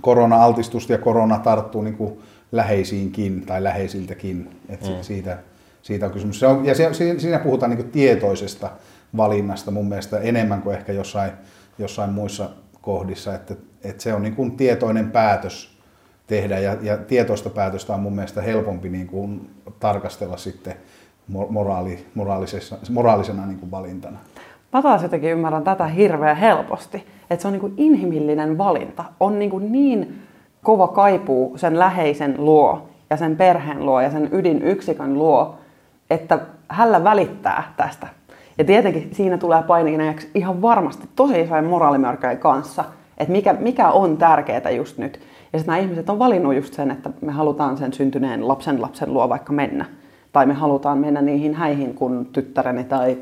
korona-altistus 0.02 0.90
ja 0.90 0.98
korona 0.98 1.40
tarttuu 1.40 1.82
niin 1.82 1.98
kuin 1.98 2.20
läheisiinkin 2.52 3.46
tai 3.46 3.64
läheisiltäkin, 3.64 4.50
että 4.70 4.90
mm. 4.90 4.96
siitä, 5.02 5.38
siitä 5.82 6.06
on 6.06 6.12
kysymys. 6.12 6.40
Se 6.40 6.48
on, 6.48 6.66
ja 6.66 6.76
se, 6.76 6.94
siinä 7.18 7.40
puhutaan 7.40 7.70
niin 7.70 7.78
kuin 7.78 7.92
tietoisesta 7.92 8.70
valinnasta 9.18 9.72
mun 9.72 9.90
mielestä 9.90 10.20
enemmän 10.20 10.62
kuin 10.62 10.78
ehkä 10.78 10.94
jossain, 10.94 11.32
jossain 11.80 12.10
muissa 12.10 12.50
kohdissa, 12.82 13.36
että, 13.36 13.56
että 13.84 14.04
se 14.04 14.14
on 14.14 14.22
niin 14.22 14.36
kuin 14.36 14.58
tietoinen 14.58 15.12
päätös 15.12 15.78
tehdä 16.28 16.60
ja, 16.60 16.78
ja 16.82 16.98
tietoista 16.98 17.50
päätöstä 17.50 17.94
on 17.94 18.00
mun 18.00 18.16
mielestä 18.16 18.42
helpompi 18.42 18.90
niin 18.90 19.08
kuin 19.08 19.50
tarkastella 19.80 20.38
sitten 20.38 20.76
moraali, 21.28 22.06
moraalisena, 22.16 22.78
moraalisena 22.90 23.46
niin 23.46 23.60
kuin 23.60 23.72
valintana. 23.72 24.20
Mä 24.76 24.82
taas 24.82 25.04
jotenkin 25.04 25.32
ymmärrän 25.32 25.64
tätä 25.64 25.86
hirveän 25.86 26.38
helposti, 26.38 27.06
että 27.30 27.42
se 27.42 27.48
on 27.48 27.54
niin 27.54 27.74
inhimillinen 27.78 28.58
valinta. 28.58 29.04
On 29.20 29.40
niin, 29.40 29.72
niin 29.72 30.22
kova 30.64 30.88
kaipuu 30.88 31.58
sen 31.58 31.80
läheisen 31.80 32.36
luo 32.38 32.88
ja 33.10 33.18
sen 33.18 33.36
perheen 33.36 33.86
luo 33.86 34.02
ja 34.02 34.12
sen 34.12 34.30
ydinyksikön 34.32 35.14
luo, 35.14 35.56
että 36.10 36.40
hällä 36.70 37.04
välittää 37.04 37.74
tästä 37.78 38.08
ja 38.58 38.64
tietenkin 38.64 39.10
siinä 39.12 39.38
tulee 39.38 39.64
painineeksi 39.64 40.30
ihan 40.34 40.62
varmasti 40.62 41.10
tosi 41.16 41.42
isojen 41.42 41.66
moraalimörköjen 41.66 42.38
kanssa, 42.38 42.84
että 43.18 43.32
mikä, 43.32 43.54
mikä 43.54 43.90
on 43.90 44.18
tärkeää 44.18 44.70
just 44.70 44.98
nyt. 44.98 45.20
Ja 45.54 45.60
sitten 45.60 45.74
nämä 45.74 45.78
ihmiset 45.78 46.10
on 46.10 46.20
valinnut 46.20 46.56
just 46.56 46.74
sen, 46.74 46.92
että 46.92 47.10
me 47.22 47.32
halutaan 47.32 47.78
sen 47.78 47.94
syntyneen 47.94 48.48
lapsen 48.48 48.82
lapsen 48.82 49.14
luo 49.14 49.30
vaikka 49.30 49.54
mennä. 49.54 49.86
Tai 50.32 50.46
me 50.46 50.54
halutaan 50.54 50.98
mennä 50.98 51.22
niihin 51.22 51.54
häihin, 51.54 51.94
kun 51.94 52.26
tyttäreni 52.34 52.84
tai 52.84 53.18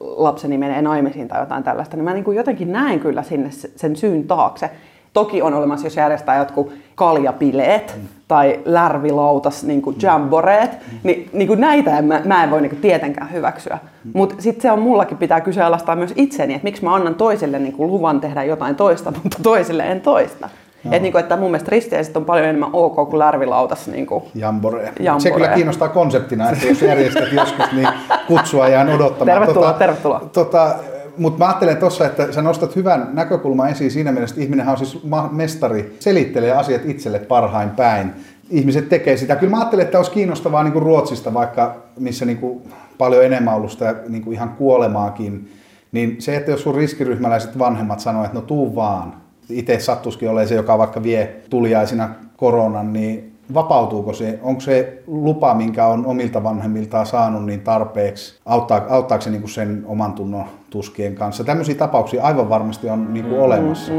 lapseni 0.00 0.58
menee 0.58 0.82
naimisiin 0.82 1.28
tai 1.28 1.40
jotain 1.40 1.62
tällaista. 1.62 1.96
Niin 1.96 2.04
mä 2.04 2.14
niin 2.14 2.24
kuin 2.24 2.36
jotenkin 2.36 2.72
näen 2.72 3.00
kyllä 3.00 3.22
sinne 3.22 3.50
sen 3.76 3.96
syyn 3.96 4.24
taakse. 4.24 4.70
Toki 5.12 5.42
on 5.42 5.54
olemassa, 5.54 5.86
jos 5.86 5.96
järjestää 5.96 6.38
jotkut 6.38 6.72
kaljapileet 6.94 7.94
mm. 7.96 8.08
tai 8.28 8.60
lärvilautas 8.64 9.64
niin 9.64 9.82
kuin 9.82 9.96
jamboreet, 10.02 10.70
mm. 10.70 10.98
niin, 11.02 11.30
niin 11.32 11.48
kuin 11.48 11.60
näitä 11.60 11.98
en, 11.98 12.04
mä, 12.04 12.22
mä 12.24 12.44
en 12.44 12.50
voi 12.50 12.60
niin 12.60 12.70
kuin 12.70 12.82
tietenkään 12.82 13.32
hyväksyä. 13.32 13.78
Mm. 14.04 14.10
Mutta 14.14 14.34
sitten 14.38 14.62
se 14.62 14.70
on 14.70 14.78
mullakin 14.78 15.18
pitää 15.18 15.40
kyseenalaistaa 15.40 15.96
myös 15.96 16.12
itseni, 16.16 16.54
että 16.54 16.64
miksi 16.64 16.84
mä 16.84 16.94
annan 16.94 17.14
toiselle 17.14 17.58
niin 17.58 17.72
kuin 17.72 17.90
luvan 17.90 18.20
tehdä 18.20 18.44
jotain 18.44 18.76
toista, 18.76 19.12
mutta 19.22 19.38
toisille 19.42 19.90
en 19.90 20.00
toista. 20.00 20.48
Että 20.84 20.98
niin 20.98 21.12
kuin, 21.12 21.20
että 21.20 21.36
mun 21.36 21.50
mielestä 21.50 21.70
risteiset 21.70 22.16
on 22.16 22.24
paljon 22.24 22.46
enemmän 22.46 22.70
ok 22.72 22.94
kuin 22.94 23.18
lärvilautas. 23.18 23.86
Niin 23.86 24.06
kuin 24.06 24.24
Jambore. 24.34 24.92
Jambore. 25.00 25.22
Se 25.22 25.30
kyllä 25.30 25.48
kiinnostaa 25.48 25.88
konseptina, 25.88 26.50
että 26.50 26.66
jos 26.66 26.82
järjestät 26.82 27.32
joskus, 27.32 27.72
niin 27.72 27.88
kutsua 28.26 28.68
jään 28.68 28.88
odottamaan. 28.88 29.38
Tervetuloa, 29.40 29.66
tota, 29.66 29.78
tervetuloa. 29.78 30.20
Tota, 30.32 30.74
mutta 31.16 31.38
mä 31.38 31.46
ajattelen 31.46 31.76
tuossa, 31.76 32.06
että 32.06 32.32
sä 32.32 32.42
nostat 32.42 32.76
hyvän 32.76 33.08
näkökulman 33.12 33.70
esiin 33.70 33.90
siinä 33.90 34.12
mielessä, 34.12 34.34
että 34.34 34.44
ihminenhän 34.44 34.72
on 34.72 34.78
siis 34.78 35.02
mestari, 35.30 35.96
selittelee 35.98 36.52
asiat 36.52 36.82
itselle 36.84 37.18
parhain 37.18 37.70
päin. 37.70 38.12
Ihmiset 38.50 38.88
tekee 38.88 39.16
sitä. 39.16 39.36
Kyllä 39.36 39.50
mä 39.50 39.58
ajattelen, 39.58 39.84
että 39.84 39.98
olisi 39.98 40.10
kiinnostavaa 40.10 40.62
niin 40.62 40.72
kuin 40.72 40.82
Ruotsista, 40.82 41.34
vaikka 41.34 41.76
missä 41.98 42.24
niin 42.24 42.38
kuin 42.38 42.62
paljon 42.98 43.24
enemmän 43.24 43.54
ollut 43.54 43.70
sitä 43.70 43.94
niin 44.08 44.22
kuin 44.22 44.34
ihan 44.34 44.48
kuolemaakin, 44.48 45.50
niin 45.92 46.16
se, 46.18 46.36
että 46.36 46.50
jos 46.50 46.62
sun 46.62 46.74
riskiryhmäläiset 46.74 47.58
vanhemmat 47.58 48.00
sanoo, 48.00 48.24
että 48.24 48.34
no 48.34 48.42
tuu 48.42 48.74
vaan, 48.74 49.14
itse 49.50 49.80
sattuskin 49.80 50.28
olemaan 50.28 50.48
se, 50.48 50.54
joka 50.54 50.78
vaikka 50.78 51.02
vie 51.02 51.36
tuliaisina 51.50 52.08
koronan, 52.36 52.92
niin 52.92 53.30
vapautuuko 53.54 54.12
se, 54.12 54.38
onko 54.42 54.60
se 54.60 55.02
lupa, 55.06 55.54
minkä 55.54 55.86
on 55.86 56.06
omilta 56.06 56.42
vanhemmiltaan 56.42 57.06
saanut, 57.06 57.44
niin 57.44 57.60
tarpeeksi, 57.60 58.40
auttaa, 58.46 58.86
auttaako 58.88 59.22
se 59.22 59.30
niin 59.30 59.42
kuin 59.42 59.50
sen 59.50 59.82
oman 59.86 60.12
tunnon 60.12 60.44
tuskien 60.70 61.14
kanssa. 61.14 61.44
Tämmöisiä 61.44 61.74
tapauksia 61.74 62.22
aivan 62.22 62.48
varmasti 62.48 62.90
on 62.90 63.14
niin 63.14 63.24
kuin 63.24 63.36
mm, 63.36 63.42
olemassa. 63.42 63.92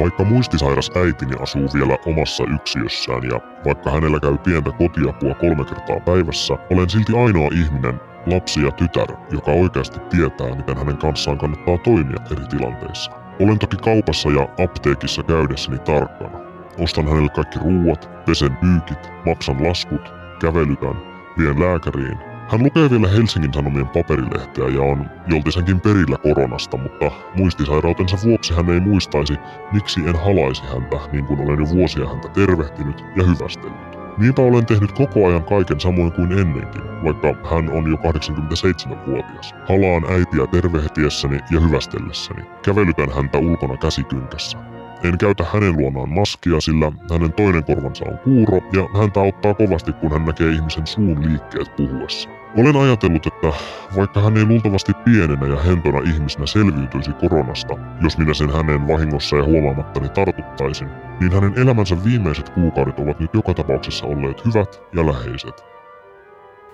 Vaikka 0.00 0.24
muistisairas 0.24 0.90
äitini 0.96 1.32
asuu 1.42 1.68
vielä 1.74 1.98
omassa 2.06 2.44
yksiössään 2.54 3.22
ja 3.22 3.40
vaikka 3.64 3.90
hänellä 3.90 4.20
käy 4.20 4.38
pientä 4.38 4.70
kotiapua 4.70 5.34
kolme 5.34 5.64
kertaa 5.64 6.00
päivässä, 6.00 6.54
olen 6.70 6.90
silti 6.90 7.12
ainoa 7.24 7.48
ihminen, 7.52 8.00
lapsi 8.26 8.62
ja 8.62 8.70
tytär, 8.70 9.16
joka 9.30 9.52
oikeasti 9.52 10.00
tietää, 10.00 10.54
miten 10.56 10.76
hänen 10.76 10.96
kanssaan 10.96 11.38
kannattaa 11.38 11.78
toimia 11.78 12.18
eri 12.32 12.46
tilanteissa. 12.46 13.19
Olen 13.40 13.58
toki 13.58 13.76
kaupassa 13.76 14.30
ja 14.30 14.64
apteekissa 14.64 15.22
käydessäni 15.22 15.78
tarkkana. 15.78 16.38
Ostan 16.78 17.08
hänelle 17.08 17.28
kaikki 17.28 17.58
ruuat, 17.58 18.10
pesen 18.26 18.56
pyykit, 18.56 19.10
maksan 19.26 19.68
laskut, 19.68 20.12
kävelytän, 20.40 20.96
vien 21.38 21.60
lääkäriin. 21.60 22.18
Hän 22.48 22.62
lukee 22.62 22.90
vielä 22.90 23.08
Helsingin 23.08 23.54
Sanomien 23.54 23.88
paperilehteä 23.88 24.68
ja 24.68 24.82
on 24.82 25.10
joltisenkin 25.26 25.80
perillä 25.80 26.16
koronasta, 26.18 26.76
mutta 26.76 27.10
muistisairautensa 27.34 28.16
vuoksi 28.24 28.54
hän 28.54 28.70
ei 28.70 28.80
muistaisi, 28.80 29.34
miksi 29.72 30.00
en 30.00 30.16
halaisi 30.16 30.62
häntä 30.62 30.96
niin 31.12 31.24
kuin 31.24 31.40
olen 31.40 31.58
jo 31.58 31.76
vuosia 31.76 32.08
häntä 32.08 32.28
tervehtinyt 32.28 33.04
ja 33.16 33.22
hyvästellyt. 33.24 33.89
Niinpä 34.20 34.42
olen 34.42 34.66
tehnyt 34.66 34.92
koko 34.92 35.26
ajan 35.26 35.44
kaiken 35.44 35.80
samoin 35.80 36.12
kuin 36.12 36.32
ennenkin, 36.32 36.82
vaikka 37.04 37.34
hän 37.50 37.70
on 37.70 37.90
jo 37.90 37.96
87-vuotias. 37.96 39.54
Halaan 39.68 40.12
äitiä 40.12 40.46
tervehtiessäni 40.50 41.40
ja 41.50 41.60
hyvästellessäni. 41.60 42.42
Kävelytän 42.64 43.14
häntä 43.14 43.38
ulkona 43.38 43.76
käsikynkässä. 43.76 44.58
En 45.04 45.18
käytä 45.18 45.44
hänen 45.52 45.76
luonaan 45.76 46.08
maskia, 46.08 46.60
sillä 46.60 46.92
hänen 47.12 47.32
toinen 47.32 47.64
korvansa 47.64 48.04
on 48.10 48.18
kuuro 48.18 48.60
ja 48.72 49.00
häntä 49.00 49.20
auttaa 49.20 49.54
kovasti, 49.54 49.92
kun 49.92 50.12
hän 50.12 50.24
näkee 50.24 50.50
ihmisen 50.50 50.86
suun 50.86 51.28
liikkeet 51.28 51.76
puhuessa. 51.76 52.39
Olen 52.56 52.76
ajatellut, 52.76 53.26
että 53.26 53.52
vaikka 53.96 54.20
hän 54.20 54.36
ei 54.36 54.44
luultavasti 54.44 54.92
pienenä 55.04 55.46
ja 55.46 55.56
hentona 55.56 55.98
ihmisenä 55.98 56.46
selviytyisi 56.46 57.12
koronasta, 57.12 57.74
jos 58.02 58.18
minä 58.18 58.34
sen 58.34 58.52
hänen 58.52 58.88
vahingossa 58.88 59.36
ja 59.36 59.44
huomaamattani 59.44 60.08
tartuttaisin, 60.08 60.88
niin 61.20 61.32
hänen 61.32 61.58
elämänsä 61.58 62.04
viimeiset 62.04 62.48
kuukaudet 62.48 62.98
ovat 62.98 63.20
nyt 63.20 63.34
joka 63.34 63.54
tapauksessa 63.54 64.06
olleet 64.06 64.44
hyvät 64.44 64.82
ja 64.92 65.06
läheiset. 65.06 65.64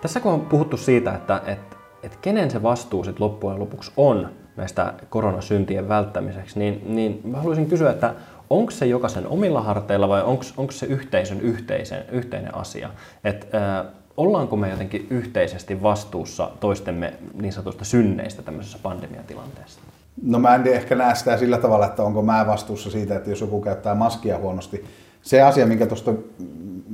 Tässä 0.00 0.21
kun 0.21 0.33
on 0.33 0.40
puhuttu 0.40 0.76
siitä, 0.76 1.14
että, 1.14 1.42
että, 1.47 1.76
että 2.02 2.18
kenen 2.21 2.50
se 2.50 2.62
vastuu 2.62 3.04
sitten 3.04 3.25
loppujen 3.25 3.61
lopuksi 3.61 3.92
on 3.97 4.30
näistä 4.56 4.95
koronasyntien 5.11 5.88
välttämiseksi, 5.88 6.59
niin, 6.59 6.83
niin 6.95 7.21
mä 7.25 7.38
haluaisin 7.38 7.68
kysyä, 7.68 7.90
että 7.90 8.14
onko 8.50 8.71
se 8.71 8.87
jokaisen 8.87 9.26
omilla 9.26 9.61
harteilla 9.61 10.09
vai 10.09 10.23
onko 10.56 10.73
se 10.73 10.87
yhteisön 10.87 11.40
yhteisen, 11.40 12.04
yhteinen 12.12 12.54
asia? 12.54 12.90
Et, 13.25 13.54
äh, 13.54 13.92
ollaanko 14.16 14.56
me 14.56 14.70
jotenkin 14.70 15.06
yhteisesti 15.11 15.82
vastuussa 15.82 16.50
toistemme 16.61 17.14
niin 17.35 17.52
sanotusta 17.52 17.85
synneistä 17.85 18.42
tämmöisessä 18.42 18.78
pandemiatilanteessa? 18.82 19.80
No 20.23 20.38
mä 20.38 20.54
en 20.54 20.66
ehkä 20.66 20.94
näe 20.94 21.14
sitä 21.14 21.37
sillä 21.37 21.58
tavalla, 21.58 21.87
että 21.87 22.02
onko 22.02 22.23
mä 22.23 22.46
vastuussa 22.46 22.90
siitä, 22.90 23.16
että 23.16 23.30
jos 23.30 23.40
joku 23.40 23.61
käyttää 23.61 23.94
maskia 23.94 24.38
huonosti. 24.38 24.85
Se 25.23 25.42
asia, 25.42 25.66
minkä 25.66 25.87
tuosta 25.87 26.12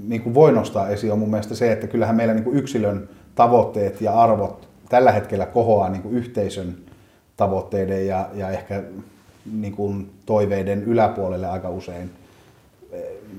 niin 0.07 0.35
voi 0.35 0.53
nostaa 0.53 0.89
esiin, 0.89 1.13
on 1.13 1.19
mun 1.19 1.31
mielestä 1.31 1.55
se, 1.55 1.73
että 1.73 1.87
kyllähän 1.87 2.17
meillä 2.17 2.35
niin 2.35 2.57
yksilön 2.57 3.09
tavoitteet 3.35 4.01
ja 4.01 4.13
arvot 4.15 4.69
tällä 4.89 5.13
hetkellä 5.13 5.47
kohoaa 5.47 5.89
niin 5.89 6.11
yhteisön 6.11 6.77
tavoitteiden 7.37 8.07
ja, 8.07 8.29
ja 8.35 8.51
ehkä 8.51 8.83
niin 9.53 9.73
kuin 9.73 10.11
toiveiden 10.27 10.83
yläpuolelle 10.83 11.47
aika 11.47 11.71
usein. 11.71 12.11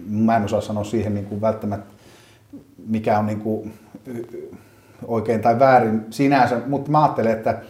Mä 0.08 0.36
en 0.36 0.44
osaa 0.44 0.62
sanoa 0.62 0.84
siihen 0.84 1.14
niin 1.14 1.26
kuin 1.26 1.42
välttämättä, 1.42 1.93
mikä 2.88 3.20
on 3.20 3.26
niin 3.26 3.40
kuin 3.40 3.74
oikein 5.08 5.42
tai 5.42 5.60
väärin 5.60 6.06
sinänsä, 6.10 6.62
mutta 6.68 6.92
mä 6.92 7.04
ajattelen, 7.04 7.32
että, 7.32 7.62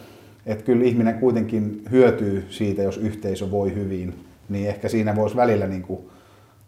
että 0.46 0.64
kyllä 0.64 0.84
ihminen 0.84 1.18
kuitenkin 1.18 1.82
hyötyy 1.90 2.46
siitä, 2.50 2.82
jos 2.82 2.98
yhteisö 2.98 3.50
voi 3.50 3.74
hyvin, 3.74 4.24
niin 4.48 4.68
ehkä 4.68 4.88
siinä 4.88 5.16
voisi 5.16 5.36
välillä 5.36 5.66
niin 5.66 5.82
kuin 5.82 6.00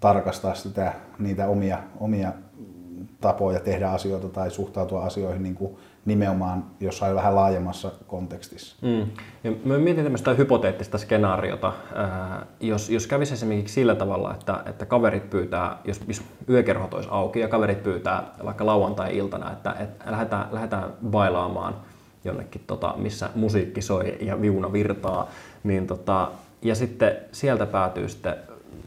tarkastaa 0.01 0.55
sitä, 0.55 0.93
niitä 1.19 1.49
omia, 1.49 1.79
omia 2.01 2.33
tapoja 3.21 3.61
tehdä 3.61 3.89
asioita 3.89 4.29
tai 4.29 4.51
suhtautua 4.51 5.05
asioihin 5.05 5.43
niin 5.43 5.55
kuin 5.55 5.77
nimenomaan 6.07 6.65
jossain 6.81 7.15
vähän 7.15 7.35
laajemmassa 7.35 7.93
kontekstissa. 8.07 8.77
Mm. 8.83 9.07
Ja 9.45 9.53
mä 9.65 9.79
mietin 9.79 10.05
tämmöistä 10.05 10.35
hypoteettista 10.35 10.99
skenaariota. 10.99 11.69
Äh, 11.69 12.47
jos, 12.61 12.91
jos 12.91 13.07
kävisi 13.07 13.35
esimerkiksi 13.35 13.75
sillä 13.75 13.95
tavalla, 13.95 14.35
että, 14.35 14.63
että 14.67 14.87
kaverit 14.87 15.31
pyytää, 15.31 15.79
jos, 15.85 16.01
jos 16.09 16.23
yökerhot 16.49 16.95
olisi 16.95 17.09
auki 17.13 17.41
ja 17.41 17.49
kaverit 17.49 17.83
pyytää 17.83 18.23
vaikka 18.45 18.67
lauantai-iltana, 18.67 19.53
että, 19.53 19.77
että 19.81 20.11
lähdetään, 20.11 20.49
lähdetään 20.53 20.93
bailaamaan 21.11 21.75
jonnekin, 22.25 22.61
tota, 22.67 22.95
missä 22.97 23.31
musiikki 23.35 23.83
soi 23.83 24.17
ja 24.21 24.41
viuna 24.41 24.73
virtaa, 24.73 25.29
niin 25.65 25.87
tota, 25.87 26.31
ja 26.63 26.75
sitten 26.75 27.17
sieltä 27.33 27.67
päätyy 27.67 28.09
sitten 28.09 28.37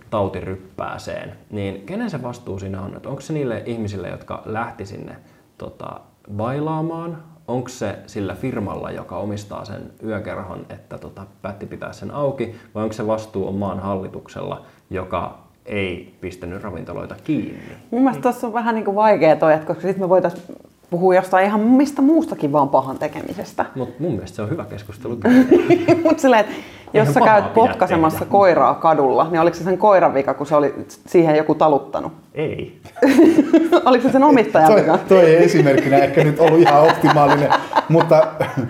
tautiryppääseen, 0.09 1.35
niin 1.49 1.81
kenen 1.81 2.09
se 2.09 2.23
vastuu 2.23 2.59
siinä 2.59 2.81
on? 2.81 2.95
Että 2.95 3.09
onko 3.09 3.21
se 3.21 3.33
niille 3.33 3.63
ihmisille, 3.65 4.09
jotka 4.09 4.41
lähti 4.45 4.85
sinne 4.85 5.15
tota, 5.57 6.01
bailaamaan? 6.35 7.23
Onko 7.47 7.69
se 7.69 7.99
sillä 8.07 8.35
firmalla, 8.35 8.91
joka 8.91 9.17
omistaa 9.17 9.65
sen 9.65 9.91
yökerhon, 10.03 10.65
että 10.69 10.97
tota, 10.97 11.25
päätti 11.41 11.65
pitää 11.65 11.93
sen 11.93 12.11
auki? 12.11 12.55
Vai 12.75 12.83
onko 12.83 12.93
se 12.93 13.07
vastuu 13.07 13.47
on 13.47 13.55
maan 13.55 13.79
hallituksella, 13.79 14.65
joka 14.89 15.39
ei 15.65 16.17
pistänyt 16.21 16.63
ravintoloita 16.63 17.15
kiinni? 17.23 17.59
Mun 17.91 18.01
mielestä 18.01 18.21
tuossa 18.21 18.47
on 18.47 18.53
vähän 18.53 18.75
niin 18.75 18.85
kuin 18.85 18.95
vaikea 18.95 19.35
toi, 19.35 19.53
että 19.53 19.67
koska 19.67 19.81
sitten 19.81 20.03
me 20.03 20.09
voitaisiin 20.09 20.43
puhua 20.89 21.15
jostain 21.15 21.45
ihan 21.45 21.59
mistä 21.59 22.01
muustakin 22.01 22.51
vaan 22.51 22.69
pahan 22.69 22.99
tekemisestä. 22.99 23.65
Mutta 23.75 23.95
mun 23.99 24.11
mielestä 24.11 24.35
se 24.35 24.41
on 24.41 24.49
hyvä 24.49 24.65
keskustelu. 24.65 25.17
Mutta 26.03 26.21
silleen, 26.21 26.39
että 26.39 26.53
jos 26.93 27.13
sä 27.13 27.19
käyt 27.19 27.43
pidä 27.43 27.53
potkaisemassa 27.53 28.19
tehdä. 28.19 28.31
koiraa 28.31 28.75
kadulla, 28.75 29.27
niin 29.31 29.41
oliko 29.41 29.57
se 29.57 29.63
sen 29.63 29.77
koiran 29.77 30.13
vika, 30.13 30.33
kun 30.33 30.45
se 30.45 30.55
oli 30.55 30.75
siihen 30.87 31.35
joku 31.35 31.55
taluttanut? 31.55 32.13
ei. 32.33 32.81
oliko 33.85 34.07
se 34.07 34.11
sen 34.11 34.23
omistajan 34.23 34.71
Toi, 34.71 34.81
vika? 34.81 34.97
toi 34.97 35.25
ei 35.25 35.43
esimerkkinä 35.43 35.97
ehkä 35.97 36.23
nyt 36.23 36.39
ollut 36.39 36.59
ihan 36.59 36.83
optimaalinen, 36.83 37.49
mutta, 37.89 38.27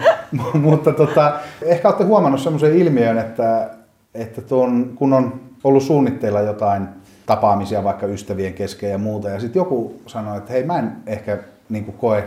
mutta 0.53 0.91
tota, 0.91 1.33
ehkä 1.61 1.87
olette 1.87 2.03
huomannut 2.03 2.41
semmoisen 2.41 2.75
ilmiön, 2.75 3.17
että, 3.17 3.69
että 4.13 4.41
tuon, 4.41 4.91
kun 4.95 5.13
on 5.13 5.39
ollut 5.63 5.83
suunnitteilla 5.83 6.41
jotain 6.41 6.87
tapaamisia 7.25 7.83
vaikka 7.83 8.05
ystävien 8.05 8.53
kesken 8.53 8.89
ja 8.89 8.97
muuta, 8.97 9.29
ja 9.29 9.39
sitten 9.39 9.59
joku 9.59 10.01
sanoi, 10.07 10.37
että 10.37 10.53
hei 10.53 10.63
mä 10.63 10.79
en 10.79 10.91
ehkä 11.07 11.37
niin 11.69 11.93
koe 11.97 12.23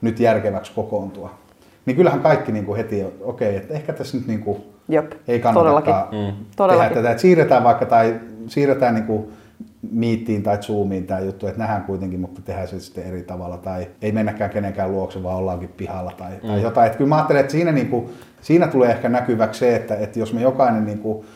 nyt 0.00 0.20
järkeväksi 0.20 0.72
kokoontua. 0.74 1.30
Niin 1.86 1.96
kyllähän 1.96 2.20
kaikki 2.20 2.52
niin 2.52 2.64
kuin 2.64 2.76
heti, 2.76 3.04
okei, 3.04 3.48
okay, 3.48 3.56
että 3.56 3.74
ehkä 3.74 3.92
tässä 3.92 4.16
nyt 4.16 4.26
niin 4.26 4.40
kuin 4.40 4.64
Jop, 4.88 5.12
ei 5.28 5.40
todellakin. 5.40 5.92
kannatakaan 5.92 6.04
Mm. 6.04 6.26
tehdä 6.26 6.44
Todellakin. 6.56 6.96
tätä. 6.96 7.10
Että 7.10 7.20
siirretään 7.20 7.64
vaikka 7.64 7.86
tai 7.86 8.20
siirretään 8.46 8.94
niin 8.94 9.04
kuin 9.06 9.32
Meetiin 9.92 10.42
tai 10.42 10.58
Zoomiin 10.58 11.06
tämä 11.06 11.20
juttu, 11.20 11.46
että 11.46 11.58
nähdään 11.58 11.84
kuitenkin, 11.84 12.20
mutta 12.20 12.42
tehdään 12.42 12.68
se 12.68 12.80
sitten 12.80 13.04
eri 13.04 13.22
tavalla. 13.22 13.58
Tai 13.58 13.86
ei 14.02 14.12
mennäkään 14.12 14.50
kenenkään 14.50 14.92
luokse, 14.92 15.22
vaan 15.22 15.36
ollaankin 15.36 15.68
pihalla 15.76 16.12
tai, 16.16 16.32
mm. 16.42 16.48
tai 16.48 16.62
jotain. 16.62 16.86
Että 16.86 16.98
kyllä 16.98 17.08
mä 17.08 17.16
ajattelen, 17.16 17.40
että 17.40 17.52
siinä, 17.52 17.72
niin 17.72 17.88
kuin, 17.88 18.10
siinä 18.40 18.66
tulee 18.66 18.90
ehkä 18.90 19.08
näkyväksi 19.08 19.58
se, 19.58 19.76
että, 19.76 19.96
että 19.96 20.18
jos 20.18 20.32
me 20.32 20.40
jokainen 20.40 20.86
niin 20.86 20.98
kuin, 20.98 21.26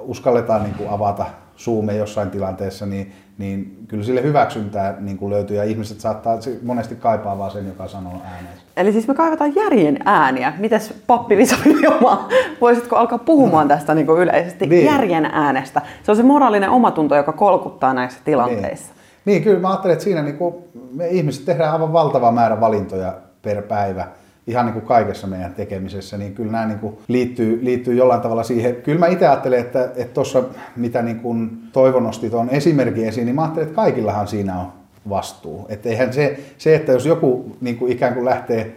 uskalletaan 0.00 0.62
niin 0.62 0.74
kuin 0.74 0.90
avata 0.90 1.26
Zoomia 1.58 1.94
jossain 1.94 2.30
tilanteessa, 2.30 2.86
niin, 2.86 3.12
niin 3.38 3.78
kyllä 3.88 4.04
sille 4.04 4.22
hyväksyntää 4.22 4.96
niin 5.00 5.18
kuin 5.18 5.30
löytyy 5.30 5.56
ja 5.56 5.64
ihmiset 5.64 6.00
saattaa 6.00 6.38
monesti 6.62 6.96
kaipaa 6.96 7.38
vaan 7.38 7.50
sen, 7.50 7.66
joka 7.66 7.88
sanoo 7.88 8.12
ääneen. 8.24 8.54
Eli 8.76 8.92
siis 8.92 9.08
me 9.08 9.14
kaivataan 9.14 9.54
järjen 9.54 9.98
ääniä. 10.04 10.52
Mites 10.58 10.94
pappi 11.06 11.36
Viljomaa, 11.36 12.28
voisitko 12.60 12.96
alkaa 12.96 13.18
puhumaan 13.18 13.68
tästä 13.68 13.94
niin 13.94 14.06
kuin 14.06 14.20
yleisesti 14.22 14.66
Niin. 14.66 14.86
järjen 14.86 15.24
äänestä? 15.24 15.82
Se 16.02 16.10
on 16.10 16.16
se 16.16 16.22
moraalinen 16.22 16.70
omatunto, 16.70 17.16
joka 17.16 17.32
kolkuttaa 17.32 17.94
näissä 17.94 18.20
tilanteissa. 18.24 18.86
Niin. 18.86 19.34
niin, 19.34 19.42
kyllä 19.42 19.60
mä 19.60 19.68
ajattelen, 19.68 19.92
että 19.92 20.04
siinä 20.04 20.22
niin 20.22 20.36
kuin 20.38 20.54
me 20.94 21.08
ihmiset 21.08 21.44
tehdään 21.44 21.72
aivan 21.72 21.92
valtava 21.92 22.32
määrä 22.32 22.60
valintoja 22.60 23.12
per 23.42 23.62
päivä 23.62 24.06
ihan 24.48 24.66
niin 24.66 24.72
kuin 24.72 24.84
kaikessa 24.84 25.26
meidän 25.26 25.54
tekemisessä, 25.54 26.18
niin 26.18 26.34
kyllä 26.34 26.52
nämä 26.52 26.66
niin 26.66 26.78
kuin 26.78 26.98
liittyy, 27.08 27.58
liittyy 27.62 27.94
jollain 27.94 28.20
tavalla 28.20 28.42
siihen. 28.42 28.76
Kyllä 28.76 28.98
mä 28.98 29.06
itse 29.06 29.28
ajattelen, 29.28 29.60
että 29.60 29.88
tuossa 30.14 30.42
mitä 30.76 31.02
niin 31.02 31.20
kuin 31.20 31.58
Toivo 31.72 32.00
nosti 32.00 32.30
tuon 32.30 32.50
esimerkin 32.50 33.08
esiin, 33.08 33.26
niin 33.26 33.34
mä 33.34 33.42
ajattelen, 33.42 33.68
että 33.68 33.76
kaikillahan 33.76 34.28
siinä 34.28 34.60
on 34.60 34.66
vastuu. 35.08 35.66
Että 35.68 35.88
eihän 35.88 36.12
se, 36.12 36.40
se, 36.58 36.74
että 36.74 36.92
jos 36.92 37.06
joku 37.06 37.56
niin 37.60 37.76
kuin 37.76 37.92
ikään 37.92 38.14
kuin 38.14 38.24
lähtee, 38.24 38.76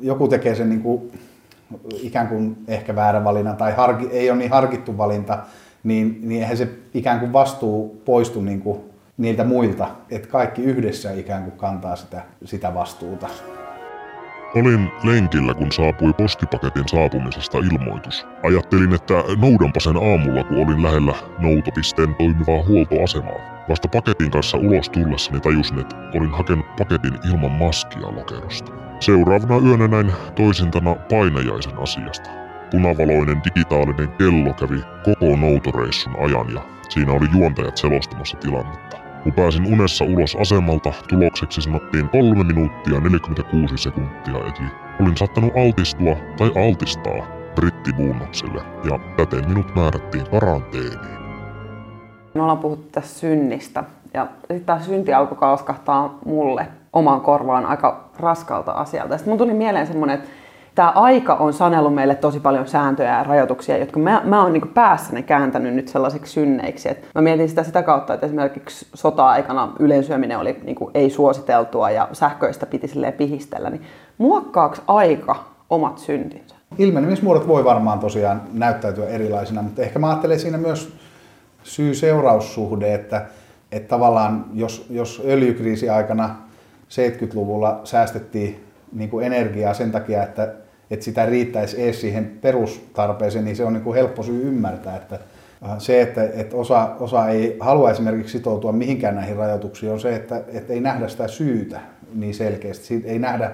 joku 0.00 0.28
tekee 0.28 0.54
sen 0.54 0.68
niin 0.68 0.82
kuin 0.82 1.12
ikään 2.02 2.28
kuin 2.28 2.56
ehkä 2.68 2.96
väärän 2.96 3.24
valinnan 3.24 3.56
tai 3.56 3.72
harki, 3.72 4.08
ei 4.10 4.30
ole 4.30 4.38
niin 4.38 4.50
harkittu 4.50 4.98
valinta, 4.98 5.38
niin, 5.84 6.18
niin 6.22 6.42
eihän 6.42 6.56
se 6.56 6.68
ikään 6.94 7.20
kuin 7.20 7.32
vastuu 7.32 8.02
poistu 8.04 8.40
niin 8.40 8.60
kuin 8.60 8.80
niiltä 9.16 9.44
muilta, 9.44 9.88
että 10.10 10.28
kaikki 10.28 10.62
yhdessä 10.62 11.12
ikään 11.12 11.42
kuin 11.42 11.56
kantaa 11.56 11.96
sitä, 11.96 12.22
sitä 12.44 12.74
vastuuta. 12.74 13.28
Olin 14.54 14.92
lenkillä, 15.04 15.54
kun 15.54 15.72
saapui 15.72 16.12
postipaketin 16.12 16.88
saapumisesta 16.88 17.58
ilmoitus. 17.58 18.26
Ajattelin, 18.42 18.94
että 18.94 19.14
noudanpa 19.40 19.80
sen 19.80 19.96
aamulla, 19.96 20.44
kun 20.44 20.56
olin 20.56 20.82
lähellä 20.82 21.14
noutopisteen 21.38 22.14
toimivaa 22.14 22.64
huoltoasemaa. 22.68 23.64
Vasta 23.68 23.88
paketin 23.88 24.30
kanssa 24.30 24.56
ulos 24.58 24.88
tullessani 24.88 25.40
tajusin, 25.40 25.78
että 25.78 25.96
olin 26.14 26.30
hakenut 26.30 26.76
paketin 26.76 27.18
ilman 27.30 27.50
maskia 27.50 28.16
lokerosta. 28.16 28.72
Seuraavana 29.00 29.68
yönä 29.68 29.88
näin 29.88 30.12
toisintana 30.34 30.94
painajaisen 30.94 31.82
asiasta. 31.82 32.30
Punavaloinen 32.70 33.42
digitaalinen 33.44 34.08
kello 34.08 34.54
kävi 34.54 34.80
koko 35.04 35.36
noutoreissun 35.36 36.16
ajan 36.20 36.54
ja 36.54 36.60
siinä 36.88 37.12
oli 37.12 37.26
juontajat 37.38 37.76
selostamassa 37.76 38.36
tilannetta. 38.36 39.01
Kun 39.22 39.32
pääsin 39.32 39.72
unessa 39.72 40.04
ulos 40.04 40.36
asemalta, 40.40 40.92
tulokseksi 41.08 41.62
sanottiin 41.62 42.08
3 42.08 42.44
minuuttia 42.44 43.00
46 43.00 43.76
sekuntia, 43.76 44.34
eli 44.34 44.68
olin 45.00 45.16
saattanut 45.16 45.52
altistua 45.56 46.16
tai 46.38 46.68
altistaa 46.68 47.26
brittibuunnokselle, 47.54 48.62
ja 48.90 48.98
täten 49.16 49.48
minut 49.48 49.74
määrättiin 49.74 50.30
karanteeniin. 50.30 51.22
Me 52.34 52.42
ollaan 52.42 52.58
puhuttu 52.58 52.88
tästä 52.92 53.18
synnistä. 53.18 53.84
Ja 54.14 54.26
sitten 54.38 54.64
tämä 54.64 54.80
synti 54.80 55.12
alkoi 55.12 55.38
kalskahtaa 55.38 56.18
mulle 56.24 56.66
omaan 56.92 57.20
korvaan 57.20 57.66
aika 57.66 58.10
raskalta 58.18 58.72
asialta. 58.72 59.18
Sitten 59.18 59.30
mun 59.30 59.38
tuli 59.38 59.54
mieleen 59.54 59.86
semmoinen, 59.86 60.14
että 60.14 60.28
tämä 60.74 60.90
aika 60.90 61.34
on 61.34 61.52
sanellut 61.52 61.94
meille 61.94 62.14
tosi 62.14 62.40
paljon 62.40 62.68
sääntöjä 62.68 63.18
ja 63.18 63.24
rajoituksia, 63.24 63.78
jotka 63.78 64.00
mä, 64.00 64.22
mä 64.24 64.42
oon 64.42 64.52
niin 64.52 64.68
päässäni 64.68 65.22
kääntänyt 65.22 65.74
nyt 65.74 65.88
sellaisiksi 65.88 66.32
synneiksi. 66.32 66.88
Et 66.88 67.08
mä 67.14 67.22
mietin 67.22 67.48
sitä 67.48 67.62
sitä 67.62 67.82
kautta, 67.82 68.14
että 68.14 68.26
esimerkiksi 68.26 68.86
sota-aikana 68.94 69.72
ylensyöminen 69.78 70.38
oli 70.38 70.60
niin 70.64 70.76
ei 70.94 71.10
suositeltua 71.10 71.90
ja 71.90 72.08
sähköistä 72.12 72.66
piti 72.66 72.88
silleen 72.88 73.12
pihistellä. 73.12 73.70
Niin 73.70 73.82
muokkaako 74.18 74.76
aika 74.86 75.36
omat 75.70 75.98
syntinsä? 75.98 76.54
Ilmenemismuodot 76.78 77.48
voi 77.48 77.64
varmaan 77.64 77.98
tosiaan 77.98 78.42
näyttäytyä 78.52 79.06
erilaisina, 79.06 79.62
mutta 79.62 79.82
ehkä 79.82 79.98
mä 79.98 80.08
ajattelen 80.08 80.40
siinä 80.40 80.58
myös 80.58 80.96
syy-seuraussuhde, 81.62 82.94
että, 82.94 83.26
että 83.72 83.88
tavallaan 83.88 84.44
jos, 84.54 84.86
jos 84.90 85.22
öljykriisi 85.26 85.90
aikana 85.90 86.36
70-luvulla 86.88 87.80
säästettiin 87.84 88.71
niin 88.92 89.10
kuin 89.10 89.26
energiaa 89.26 89.74
sen 89.74 89.92
takia, 89.92 90.22
että, 90.22 90.54
että 90.90 91.04
sitä 91.04 91.26
riittäisi 91.26 91.82
edes 91.82 92.00
siihen 92.00 92.38
perustarpeeseen, 92.40 93.44
niin 93.44 93.56
se 93.56 93.64
on 93.64 93.72
niin 93.72 93.84
kuin 93.84 93.94
helppo 93.94 94.22
syy 94.22 94.48
ymmärtää, 94.48 94.96
että 94.96 95.18
äh, 95.64 95.78
se, 95.78 96.02
että, 96.02 96.24
että 96.34 96.56
osa, 96.56 96.96
osa 97.00 97.28
ei 97.28 97.56
halua 97.60 97.90
esimerkiksi 97.90 98.38
sitoutua 98.38 98.72
mihinkään 98.72 99.14
näihin 99.14 99.36
rajoituksiin, 99.36 99.92
on 99.92 100.00
se, 100.00 100.16
että, 100.16 100.42
että 100.48 100.72
ei 100.72 100.80
nähdä 100.80 101.08
sitä 101.08 101.28
syytä 101.28 101.80
niin 102.14 102.34
selkeästi. 102.34 102.84
Siitä 102.84 103.08
ei 103.08 103.18
nähdä 103.18 103.50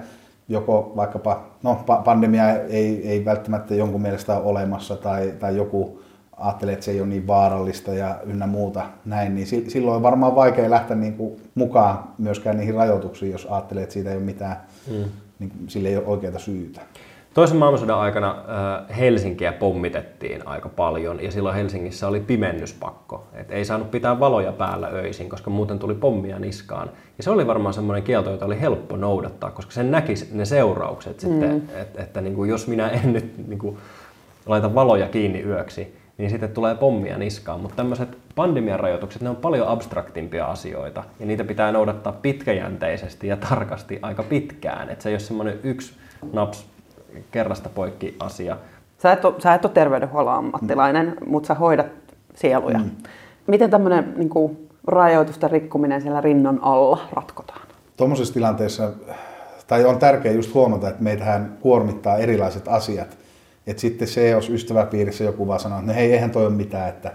joko 0.48 0.92
vaikkapa, 0.96 1.46
no 1.62 1.84
pa- 1.84 2.02
pandemia 2.02 2.56
ei, 2.56 3.08
ei 3.08 3.24
välttämättä 3.24 3.74
jonkun 3.74 4.02
mielestä 4.02 4.36
ole 4.36 4.46
olemassa 4.46 4.96
tai, 4.96 5.34
tai 5.38 5.56
joku 5.56 6.02
ajattelee, 6.36 6.74
että 6.74 6.84
se 6.84 6.90
ei 6.90 7.00
ole 7.00 7.08
niin 7.08 7.26
vaarallista 7.26 7.94
ja 7.94 8.18
ynnä 8.26 8.46
muuta 8.46 8.86
näin, 9.04 9.34
niin 9.34 9.46
si- 9.46 9.70
silloin 9.70 9.96
on 9.96 10.02
varmaan 10.02 10.34
vaikea 10.34 10.70
lähteä 10.70 10.96
niin 10.96 11.14
kuin 11.14 11.40
mukaan 11.54 12.04
myöskään 12.18 12.56
niihin 12.56 12.74
rajoituksiin, 12.74 13.32
jos 13.32 13.46
ajattelee, 13.50 13.82
että 13.82 13.92
siitä 13.92 14.10
ei 14.10 14.16
ole 14.16 14.24
mitään, 14.24 14.56
mm. 14.90 15.04
Niin 15.38 15.52
sille 15.66 15.88
ei 15.88 15.96
ole 15.96 16.06
oikeaa 16.06 16.38
syytä. 16.38 16.80
Toisen 17.34 17.56
maailmansodan 17.56 17.98
aikana 17.98 18.30
äh, 18.30 18.98
Helsinkiä 18.98 19.52
pommitettiin 19.52 20.46
aika 20.46 20.68
paljon 20.68 21.24
ja 21.24 21.30
silloin 21.30 21.54
Helsingissä 21.54 22.08
oli 22.08 22.20
pimennyspakko. 22.20 23.26
Et 23.34 23.50
ei 23.50 23.64
saanut 23.64 23.90
pitää 23.90 24.20
valoja 24.20 24.52
päällä 24.52 24.86
öisin, 24.86 25.28
koska 25.28 25.50
muuten 25.50 25.78
tuli 25.78 25.94
pommia 25.94 26.38
niskaan. 26.38 26.90
Ja 27.18 27.22
se 27.22 27.30
oli 27.30 27.46
varmaan 27.46 27.74
semmoinen 27.74 28.02
kielto, 28.02 28.30
jota 28.30 28.44
oli 28.44 28.60
helppo 28.60 28.96
noudattaa, 28.96 29.50
koska 29.50 29.72
sen 29.72 29.90
näki 29.90 30.14
ne 30.32 30.44
seuraukset 30.44 31.22
mm. 31.22 31.28
sitten, 31.28 31.62
että, 31.74 32.02
että 32.02 32.20
niin 32.20 32.34
kuin 32.34 32.50
jos 32.50 32.66
minä 32.66 32.88
en 32.88 33.12
nyt 33.12 33.48
niin 33.48 33.58
kuin 33.58 33.78
laita 34.46 34.74
valoja 34.74 35.08
kiinni 35.08 35.42
yöksi, 35.42 35.96
niin 36.18 36.30
sitten 36.30 36.50
tulee 36.50 36.74
pommia 36.74 37.18
niskaan. 37.18 37.60
Mutta 37.60 37.76
tämmöiset 37.76 38.18
pandemian 38.38 38.80
rajoitukset, 38.80 39.22
ne 39.22 39.30
on 39.30 39.36
paljon 39.36 39.68
abstraktimpia 39.68 40.46
asioita 40.46 41.04
ja 41.20 41.26
niitä 41.26 41.44
pitää 41.44 41.72
noudattaa 41.72 42.12
pitkäjänteisesti 42.12 43.26
ja 43.26 43.36
tarkasti 43.36 43.98
aika 44.02 44.22
pitkään. 44.22 44.90
Et 44.90 45.00
se 45.00 45.08
ei 45.08 45.12
ole 45.12 45.20
semmoinen 45.20 45.58
yksi 45.62 45.92
naps 46.32 46.66
kerrasta 47.30 47.68
poikki 47.68 48.16
asia. 48.20 48.56
Sä 48.98 49.12
et 49.12 49.24
ole, 49.24 49.34
sä 49.38 49.54
et 49.54 49.64
ole 49.64 49.72
terveydenhuollon 49.72 50.34
ammattilainen, 50.34 51.06
mm. 51.06 51.30
mutta 51.30 51.46
sä 51.46 51.54
hoidat 51.54 51.86
sieluja. 52.34 52.78
Mm. 52.78 52.90
Miten 53.46 53.70
tämmöinen 53.70 54.14
niin 54.16 54.28
kuin, 54.28 54.68
rajoitusten 54.86 55.50
rikkominen 55.50 56.02
siellä 56.02 56.20
rinnan 56.20 56.58
alla 56.62 57.08
ratkotaan? 57.12 57.60
Tuommoisessa 57.96 58.34
tilanteessa, 58.34 58.90
tai 59.66 59.84
on 59.84 59.98
tärkeää 59.98 60.34
just 60.34 60.54
huomata, 60.54 60.88
että 60.88 61.02
meitähän 61.02 61.56
kuormittaa 61.60 62.16
erilaiset 62.16 62.68
asiat. 62.68 63.18
Että 63.66 63.80
sitten 63.80 64.08
se, 64.08 64.28
jos 64.28 64.50
ystäväpiirissä 64.50 65.24
joku 65.24 65.48
vaan 65.48 65.60
sanoo, 65.60 65.78
että 65.78 65.92
no 65.92 65.98
hei, 65.98 66.12
eihän 66.12 66.30
toi 66.30 66.46
ole 66.46 66.54
mitään, 66.54 66.88
että, 66.88 67.12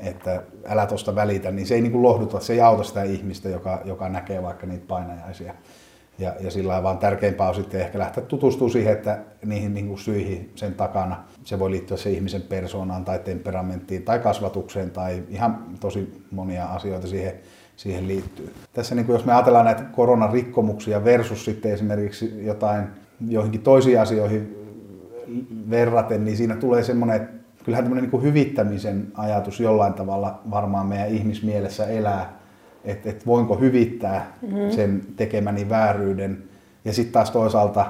että 0.00 0.42
älä 0.68 0.86
tuosta 0.86 1.14
välitä, 1.14 1.50
niin 1.50 1.66
se 1.66 1.74
ei 1.74 1.80
niin 1.80 1.92
kuin 1.92 2.02
lohduta, 2.02 2.40
se 2.40 2.52
ei 2.52 2.60
auta 2.60 2.82
sitä 2.82 3.02
ihmistä, 3.02 3.48
joka, 3.48 3.82
joka 3.84 4.08
näkee 4.08 4.42
vaikka 4.42 4.66
niitä 4.66 4.84
painajaisia. 4.88 5.54
Ja, 6.18 6.34
ja 6.40 6.50
sillä 6.50 6.82
vaan 6.82 6.98
tärkeämpää 6.98 7.48
on 7.48 7.54
sitten 7.54 7.80
ehkä 7.80 7.98
lähteä 7.98 8.24
tutustumaan 8.24 8.72
siihen, 8.72 8.92
että 8.92 9.18
niihin 9.44 9.74
niin 9.74 9.86
kuin 9.86 9.98
syihin 9.98 10.52
sen 10.54 10.74
takana. 10.74 11.24
Se 11.44 11.58
voi 11.58 11.70
liittyä 11.70 11.96
se 11.96 12.10
ihmisen 12.10 12.42
persoonaan 12.42 13.04
tai 13.04 13.18
temperamenttiin 13.18 14.02
tai 14.02 14.18
kasvatukseen 14.18 14.90
tai 14.90 15.22
ihan 15.28 15.64
tosi 15.80 16.24
monia 16.30 16.66
asioita 16.66 17.06
siihen, 17.06 17.32
siihen 17.76 18.08
liittyy. 18.08 18.54
Tässä 18.72 18.94
niin 18.94 19.06
kuin 19.06 19.14
jos 19.14 19.24
me 19.24 19.32
ajatellaan 19.32 19.64
näitä 19.64 19.82
koronarikkomuksia 19.82 21.04
versus 21.04 21.44
sitten 21.44 21.72
esimerkiksi 21.72 22.46
jotain 22.46 22.86
joihinkin 23.28 23.62
toisiin 23.62 24.00
asioihin 24.00 24.56
verraten, 25.70 26.24
niin 26.24 26.36
siinä 26.36 26.56
tulee 26.56 26.82
semmoinen, 26.82 27.39
kyllähän 27.64 27.84
tämmöinen 27.84 28.02
niin 28.02 28.10
kuin 28.10 28.22
hyvittämisen 28.22 29.06
ajatus 29.14 29.60
jollain 29.60 29.94
tavalla 29.94 30.40
varmaan 30.50 30.86
meidän 30.86 31.08
ihmismielessä 31.08 31.86
elää, 31.86 32.32
että, 32.84 33.10
että 33.10 33.26
voinko 33.26 33.56
hyvittää 33.56 34.32
mm-hmm. 34.42 34.70
sen 34.70 35.02
tekemäni 35.16 35.68
vääryyden. 35.68 36.42
Ja 36.84 36.92
sitten 36.92 37.12
taas 37.12 37.30
toisaalta 37.30 37.86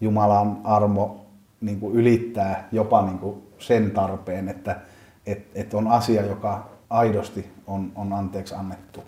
Jumalan 0.00 0.58
armo 0.64 1.26
niin 1.60 1.80
kuin 1.80 1.94
ylittää 1.94 2.68
jopa 2.72 3.02
niin 3.02 3.18
kuin 3.18 3.42
sen 3.58 3.90
tarpeen, 3.90 4.48
että 4.48 4.76
et, 5.26 5.46
et 5.54 5.74
on 5.74 5.88
asia, 5.88 6.26
joka 6.26 6.66
aidosti 6.90 7.50
on, 7.66 7.92
on 7.96 8.12
anteeksi 8.12 8.54
annettu. 8.54 9.04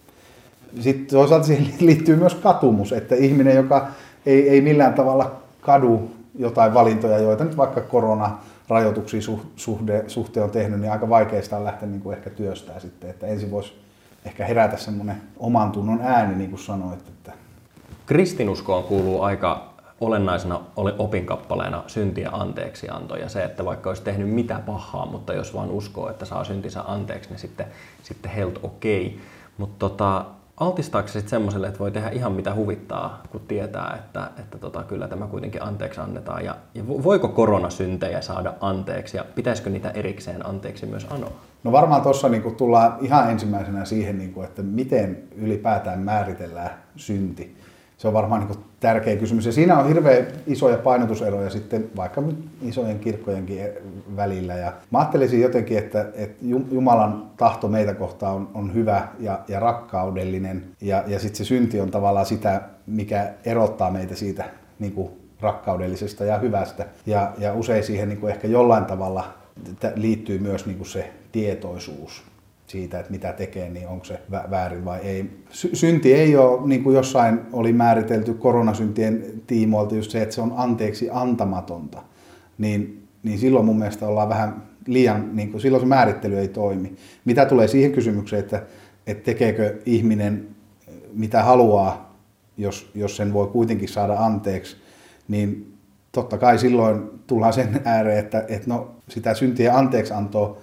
Sitten 0.81 1.07
toisaalta 1.07 1.47
siihen 1.47 1.75
liittyy 1.81 2.17
myös 2.17 2.35
katumus, 2.35 2.93
että 2.93 3.15
ihminen, 3.15 3.57
joka 3.57 3.89
ei, 4.27 4.49
ei 4.49 4.61
millään 4.61 4.95
tavalla 4.95 5.37
kadu 5.61 6.11
jotain 6.39 6.75
valintoja, 6.75 7.19
joita 7.19 7.45
nyt 7.45 7.57
vaikka 7.57 7.81
korona 7.81 8.39
rajoituksia 8.71 9.21
suhde, 9.57 10.05
suhteen 10.07 10.45
on 10.45 10.51
tehnyt, 10.51 10.81
niin 10.81 10.93
aika 10.93 11.09
vaikeista 11.09 11.57
on 11.57 11.65
lähteä 11.65 11.89
niin 11.89 12.01
kuin 12.01 12.17
ehkä 12.17 12.31
työstää 12.31 12.81
sitten, 12.81 13.11
että 13.11 13.27
ensin 13.27 13.51
voisi 13.51 13.81
ehkä 14.25 14.47
herätä 14.47 14.77
semmoinen 14.77 15.17
oman 15.39 15.73
tunnon 15.73 16.01
ääni, 16.03 16.35
niin 16.35 16.51
kuin 16.51 16.61
sanoit. 16.61 17.09
Että... 17.09 17.33
Kristinuskoon 18.07 18.85
kuuluu 18.85 19.23
aika 19.23 19.71
olennaisena 20.01 20.61
opinkappaleena 20.77 21.85
syntiä 21.87 22.31
anteeksianto 22.33 23.17
ja 23.17 23.29
se, 23.29 23.45
että 23.45 23.65
vaikka 23.65 23.91
olisi 23.91 24.03
tehnyt 24.03 24.31
mitä 24.31 24.61
pahaa, 24.67 25.07
mutta 25.07 25.33
jos 25.35 25.55
vaan 25.55 25.71
uskoo, 25.71 26.11
että 26.11 26.25
saa 26.25 26.45
syntinsä 26.45 26.83
anteeksi, 26.87 27.31
niin 27.31 27.39
sitten, 27.39 27.67
sitten 28.03 28.31
helt 28.31 28.59
okei. 28.63 29.07
Okay. 29.07 29.21
Mutta 29.59 29.89
tota, 29.89 30.25
altistaako 30.61 31.09
se 31.09 31.13
sitten 31.13 31.31
semmoiselle, 31.31 31.67
että 31.67 31.79
voi 31.79 31.91
tehdä 31.91 32.09
ihan 32.09 32.33
mitä 32.33 32.55
huvittaa, 32.55 33.23
kun 33.31 33.41
tietää, 33.41 33.97
että, 33.99 34.31
että 34.39 34.59
tota, 34.59 34.83
kyllä 34.83 35.09
tämä 35.09 35.27
kuitenkin 35.27 35.63
anteeksi 35.63 36.01
annetaan? 36.01 36.45
Ja, 36.45 36.57
ja 36.75 36.89
voiko 36.89 37.29
koronasyntejä 37.29 38.21
saada 38.21 38.55
anteeksi 38.61 39.17
ja 39.17 39.25
pitäisikö 39.35 39.71
niitä 39.71 39.91
erikseen 39.91 40.47
anteeksi 40.47 40.87
myös 40.87 41.07
anoa? 41.11 41.33
No 41.65 41.73
varmaan 41.73 42.03
tuossa 42.03 42.29
niin 42.29 42.55
tullaan 42.57 42.97
ihan 43.01 43.31
ensimmäisenä 43.31 43.85
siihen, 43.85 44.19
niin 44.19 44.33
kuin, 44.33 44.45
että 44.45 44.63
miten 44.63 45.23
ylipäätään 45.37 45.99
määritellään 45.99 46.71
synti. 46.97 47.57
Se 48.01 48.09
on 48.09 48.15
varmaan 48.15 48.47
niin 48.47 48.59
tärkeä 48.81 49.17
kysymys. 49.17 49.47
Ja 49.47 49.53
siinä 49.53 49.79
on 49.79 49.89
hirveän 49.89 50.27
isoja 50.47 50.79
painotuseroja 50.79 51.51
sitten 51.51 51.91
vaikka 51.97 52.23
isojen 52.63 52.99
kirkkojenkin 52.99 53.61
välillä. 54.17 54.55
Ja 54.55 54.73
mä 54.91 54.99
ajattelisin 54.99 55.41
jotenkin, 55.41 55.79
että, 55.79 56.07
että 56.15 56.45
Jumalan 56.71 57.31
tahto 57.37 57.69
meitä 57.69 57.95
kohtaan 57.95 58.35
on, 58.35 58.49
on 58.55 58.75
hyvä 58.75 59.09
ja, 59.19 59.41
ja 59.49 59.61
rakkaudellinen. 59.61 60.65
Ja, 60.81 61.05
ja 61.07 61.19
sitten 61.19 61.37
se 61.37 61.45
synti 61.45 61.81
on 61.81 61.91
tavallaan 61.91 62.27
sitä, 62.27 62.63
mikä 62.87 63.31
erottaa 63.45 63.91
meitä 63.91 64.15
siitä 64.15 64.45
niin 64.79 64.93
kuin 64.93 65.11
rakkaudellisesta 65.41 66.25
ja 66.25 66.39
hyvästä. 66.39 66.87
Ja, 67.07 67.33
ja 67.39 67.55
usein 67.55 67.85
siihen 67.85 68.09
niin 68.09 68.21
kuin 68.21 68.33
ehkä 68.33 68.49
jollain 68.49 68.85
tavalla 68.85 69.25
liittyy 69.95 70.39
myös 70.39 70.67
niin 70.67 70.77
kuin 70.79 70.89
se 70.89 71.11
tietoisuus 71.33 72.30
siitä, 72.71 73.01
että 73.01 73.11
mitä 73.11 73.33
tekee, 73.33 73.71
niin 73.71 73.89
onko 73.89 74.05
se 74.05 74.21
väärin 74.51 74.85
vai 74.85 75.01
ei. 75.01 75.31
Synti 75.53 76.15
ei 76.15 76.37
ole, 76.37 76.67
niin 76.67 76.83
kuin 76.83 76.97
jossain 76.97 77.41
oli 77.53 77.73
määritelty 77.73 78.35
koronasyntien 78.35 79.25
tiimoilta, 79.47 79.95
just 79.95 80.11
se, 80.11 80.23
että 80.23 80.35
se 80.35 80.41
on 80.41 80.55
anteeksi 80.57 81.09
antamatonta. 81.13 82.03
Niin, 82.59 83.09
niin 83.23 83.39
silloin 83.39 83.67
mun 83.67 83.79
mielestä 83.79 84.07
ollaan 84.07 84.29
vähän 84.29 84.63
liian, 84.87 85.37
niin 85.37 85.51
kuin, 85.51 85.61
silloin 85.61 85.81
se 85.81 85.87
määrittely 85.87 86.39
ei 86.39 86.49
toimi. 86.49 86.97
Mitä 87.25 87.47
tulee 87.47 87.69
siihen 87.69 87.93
kysymykseen, 87.93 88.41
että, 88.41 88.63
että 89.07 89.25
tekeekö 89.25 89.79
ihminen 89.87 90.49
mitä 91.13 91.43
haluaa, 91.43 92.17
jos, 92.57 92.91
jos 92.95 93.17
sen 93.17 93.33
voi 93.33 93.47
kuitenkin 93.47 93.89
saada 93.89 94.15
anteeksi, 94.19 94.77
niin 95.29 95.75
totta 96.13 96.39
kai 96.39 96.59
silloin 96.59 97.11
tullaan 97.27 97.53
sen 97.53 97.81
ääreen, 97.85 98.19
että, 98.19 98.45
että 98.49 98.69
no, 98.71 98.91
sitä 99.09 99.35
syntien 99.35 99.75
anteeksiantoa 99.75 100.59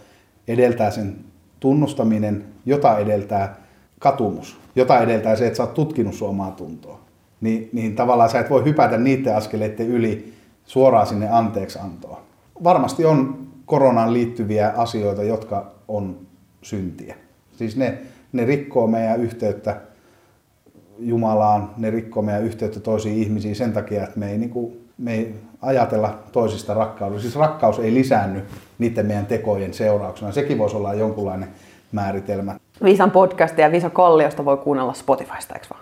edeltää 0.47 0.91
sen 0.91 1.15
tunnustaminen, 1.59 2.45
jota 2.65 2.97
edeltää 2.97 3.55
katumus, 3.99 4.57
jota 4.75 4.99
edeltää 4.99 5.35
se, 5.35 5.47
että 5.47 5.57
sä 5.57 5.63
oot 5.63 5.73
tutkinut 5.73 6.13
sun 6.13 6.29
omaa 6.29 6.51
tuntoa. 6.51 6.99
Niin, 7.41 7.69
niin 7.73 7.95
tavallaan 7.95 8.29
sä 8.29 8.39
et 8.39 8.49
voi 8.49 8.65
hypätä 8.65 8.97
niiden 8.97 9.35
askeleiden 9.35 9.87
yli 9.87 10.33
suoraan 10.65 11.07
sinne 11.07 11.29
anteeksiantoon. 11.29 12.17
Varmasti 12.63 13.05
on 13.05 13.47
koronaan 13.65 14.13
liittyviä 14.13 14.73
asioita, 14.77 15.23
jotka 15.23 15.71
on 15.87 16.17
syntiä. 16.61 17.15
Siis 17.51 17.77
ne, 17.77 17.97
ne 18.31 18.45
rikkoo 18.45 18.87
meidän 18.87 19.21
yhteyttä 19.21 19.81
Jumalaan, 20.99 21.69
ne 21.77 21.89
rikkoo 21.89 22.23
meidän 22.23 22.43
yhteyttä 22.43 22.79
toisiin 22.79 23.17
ihmisiin 23.17 23.55
sen 23.55 23.73
takia, 23.73 24.03
että 24.03 24.19
me 24.19 24.31
ei, 24.31 24.37
niin 24.37 24.49
kuin, 24.49 24.89
me 24.97 25.13
ei 25.13 25.35
ajatella 25.61 26.19
toisista 26.31 26.73
rakkaudesta. 26.73 27.21
Siis 27.21 27.35
rakkaus 27.35 27.79
ei 27.79 27.93
lisäänny 27.93 28.43
niiden 28.77 29.05
meidän 29.05 29.25
tekojen 29.25 29.73
seurauksena. 29.73 30.31
Sekin 30.31 30.57
voisi 30.57 30.75
olla 30.75 30.93
jonkunlainen 30.93 31.49
määritelmä. 31.91 32.55
Viisan 32.83 33.11
podcastia 33.11 33.65
ja 33.65 33.71
Viisa 33.71 33.89
Kalliosta 33.89 34.45
voi 34.45 34.57
kuunnella 34.57 34.93
Spotifysta, 34.93 35.53
eikö 35.53 35.67
vaan? 35.69 35.81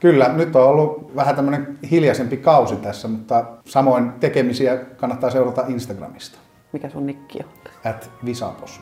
Kyllä, 0.00 0.28
nyt 0.28 0.56
on 0.56 0.64
ollut 0.64 1.16
vähän 1.16 1.36
tämmöinen 1.36 1.78
hiljaisempi 1.90 2.36
kausi 2.36 2.76
tässä, 2.76 3.08
mutta 3.08 3.44
samoin 3.64 4.12
tekemisiä 4.12 4.76
kannattaa 4.76 5.30
seurata 5.30 5.64
Instagramista. 5.68 6.38
Mikä 6.72 6.88
sun 6.88 7.06
nikki 7.06 7.38
on? 7.38 7.90
At 7.90 8.10
Visapos. 8.24 8.80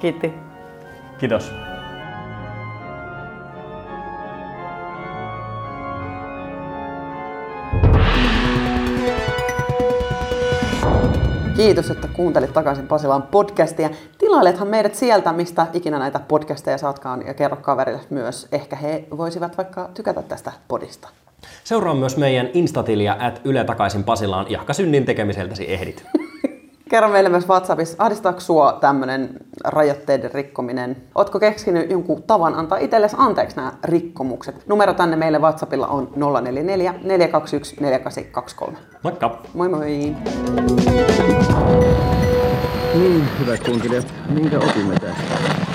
Kiitti. 0.00 0.32
Kiitos. 1.18 1.52
Kiitos, 11.58 11.90
että 11.90 12.08
kuuntelit 12.08 12.52
takaisin 12.52 12.86
Pasilan 12.86 13.22
podcastia. 13.22 13.90
Tilailethan 14.18 14.68
meidät 14.68 14.94
sieltä, 14.94 15.32
mistä 15.32 15.66
ikinä 15.72 15.98
näitä 15.98 16.20
podcasteja 16.20 16.78
saatkaan 16.78 17.26
ja 17.26 17.34
kerro 17.34 17.56
kaverille 17.56 18.00
myös. 18.10 18.48
Ehkä 18.52 18.76
he 18.76 19.04
voisivat 19.16 19.56
vaikka 19.58 19.90
tykätä 19.94 20.22
tästä 20.22 20.52
podista. 20.68 21.08
Seuraa 21.64 21.94
myös 21.94 22.16
meidän 22.16 22.48
instatiliä 22.54 23.16
at 23.20 23.40
Yle 23.44 23.64
takaisin 23.64 24.04
Pasilaan, 24.04 24.46
jahka 24.50 24.72
synnin 24.72 25.04
tekemiseltäsi 25.04 25.72
ehdit. 25.72 26.04
Kerro 26.88 27.08
meille 27.08 27.28
myös 27.28 27.48
WhatsAppissa, 27.48 27.96
ahdistaako 27.98 28.40
sua 28.40 28.72
tämmöinen 28.80 29.30
rajoitteiden 29.64 30.30
rikkominen? 30.34 30.96
Ootko 31.14 31.40
keksinyt 31.40 31.90
jonkun 31.90 32.22
tavan 32.22 32.54
antaa 32.54 32.78
itsellesi 32.78 33.16
anteeksi 33.18 33.56
nämä 33.56 33.72
rikkomukset? 33.84 34.66
Numero 34.66 34.94
tänne 34.94 35.16
meille 35.16 35.38
WhatsAppilla 35.38 35.86
on 35.86 36.12
044 36.16 36.94
421 37.04 37.76
4823. 37.80 38.78
Moikka! 39.02 39.38
Moi 39.54 39.68
moi! 39.68 40.14
Niin, 42.94 43.28
hyvät 43.40 43.64
kuuntelijat, 43.64 44.14
minkä 44.28 44.58
opimme 44.58 44.94
tästä? 44.94 45.67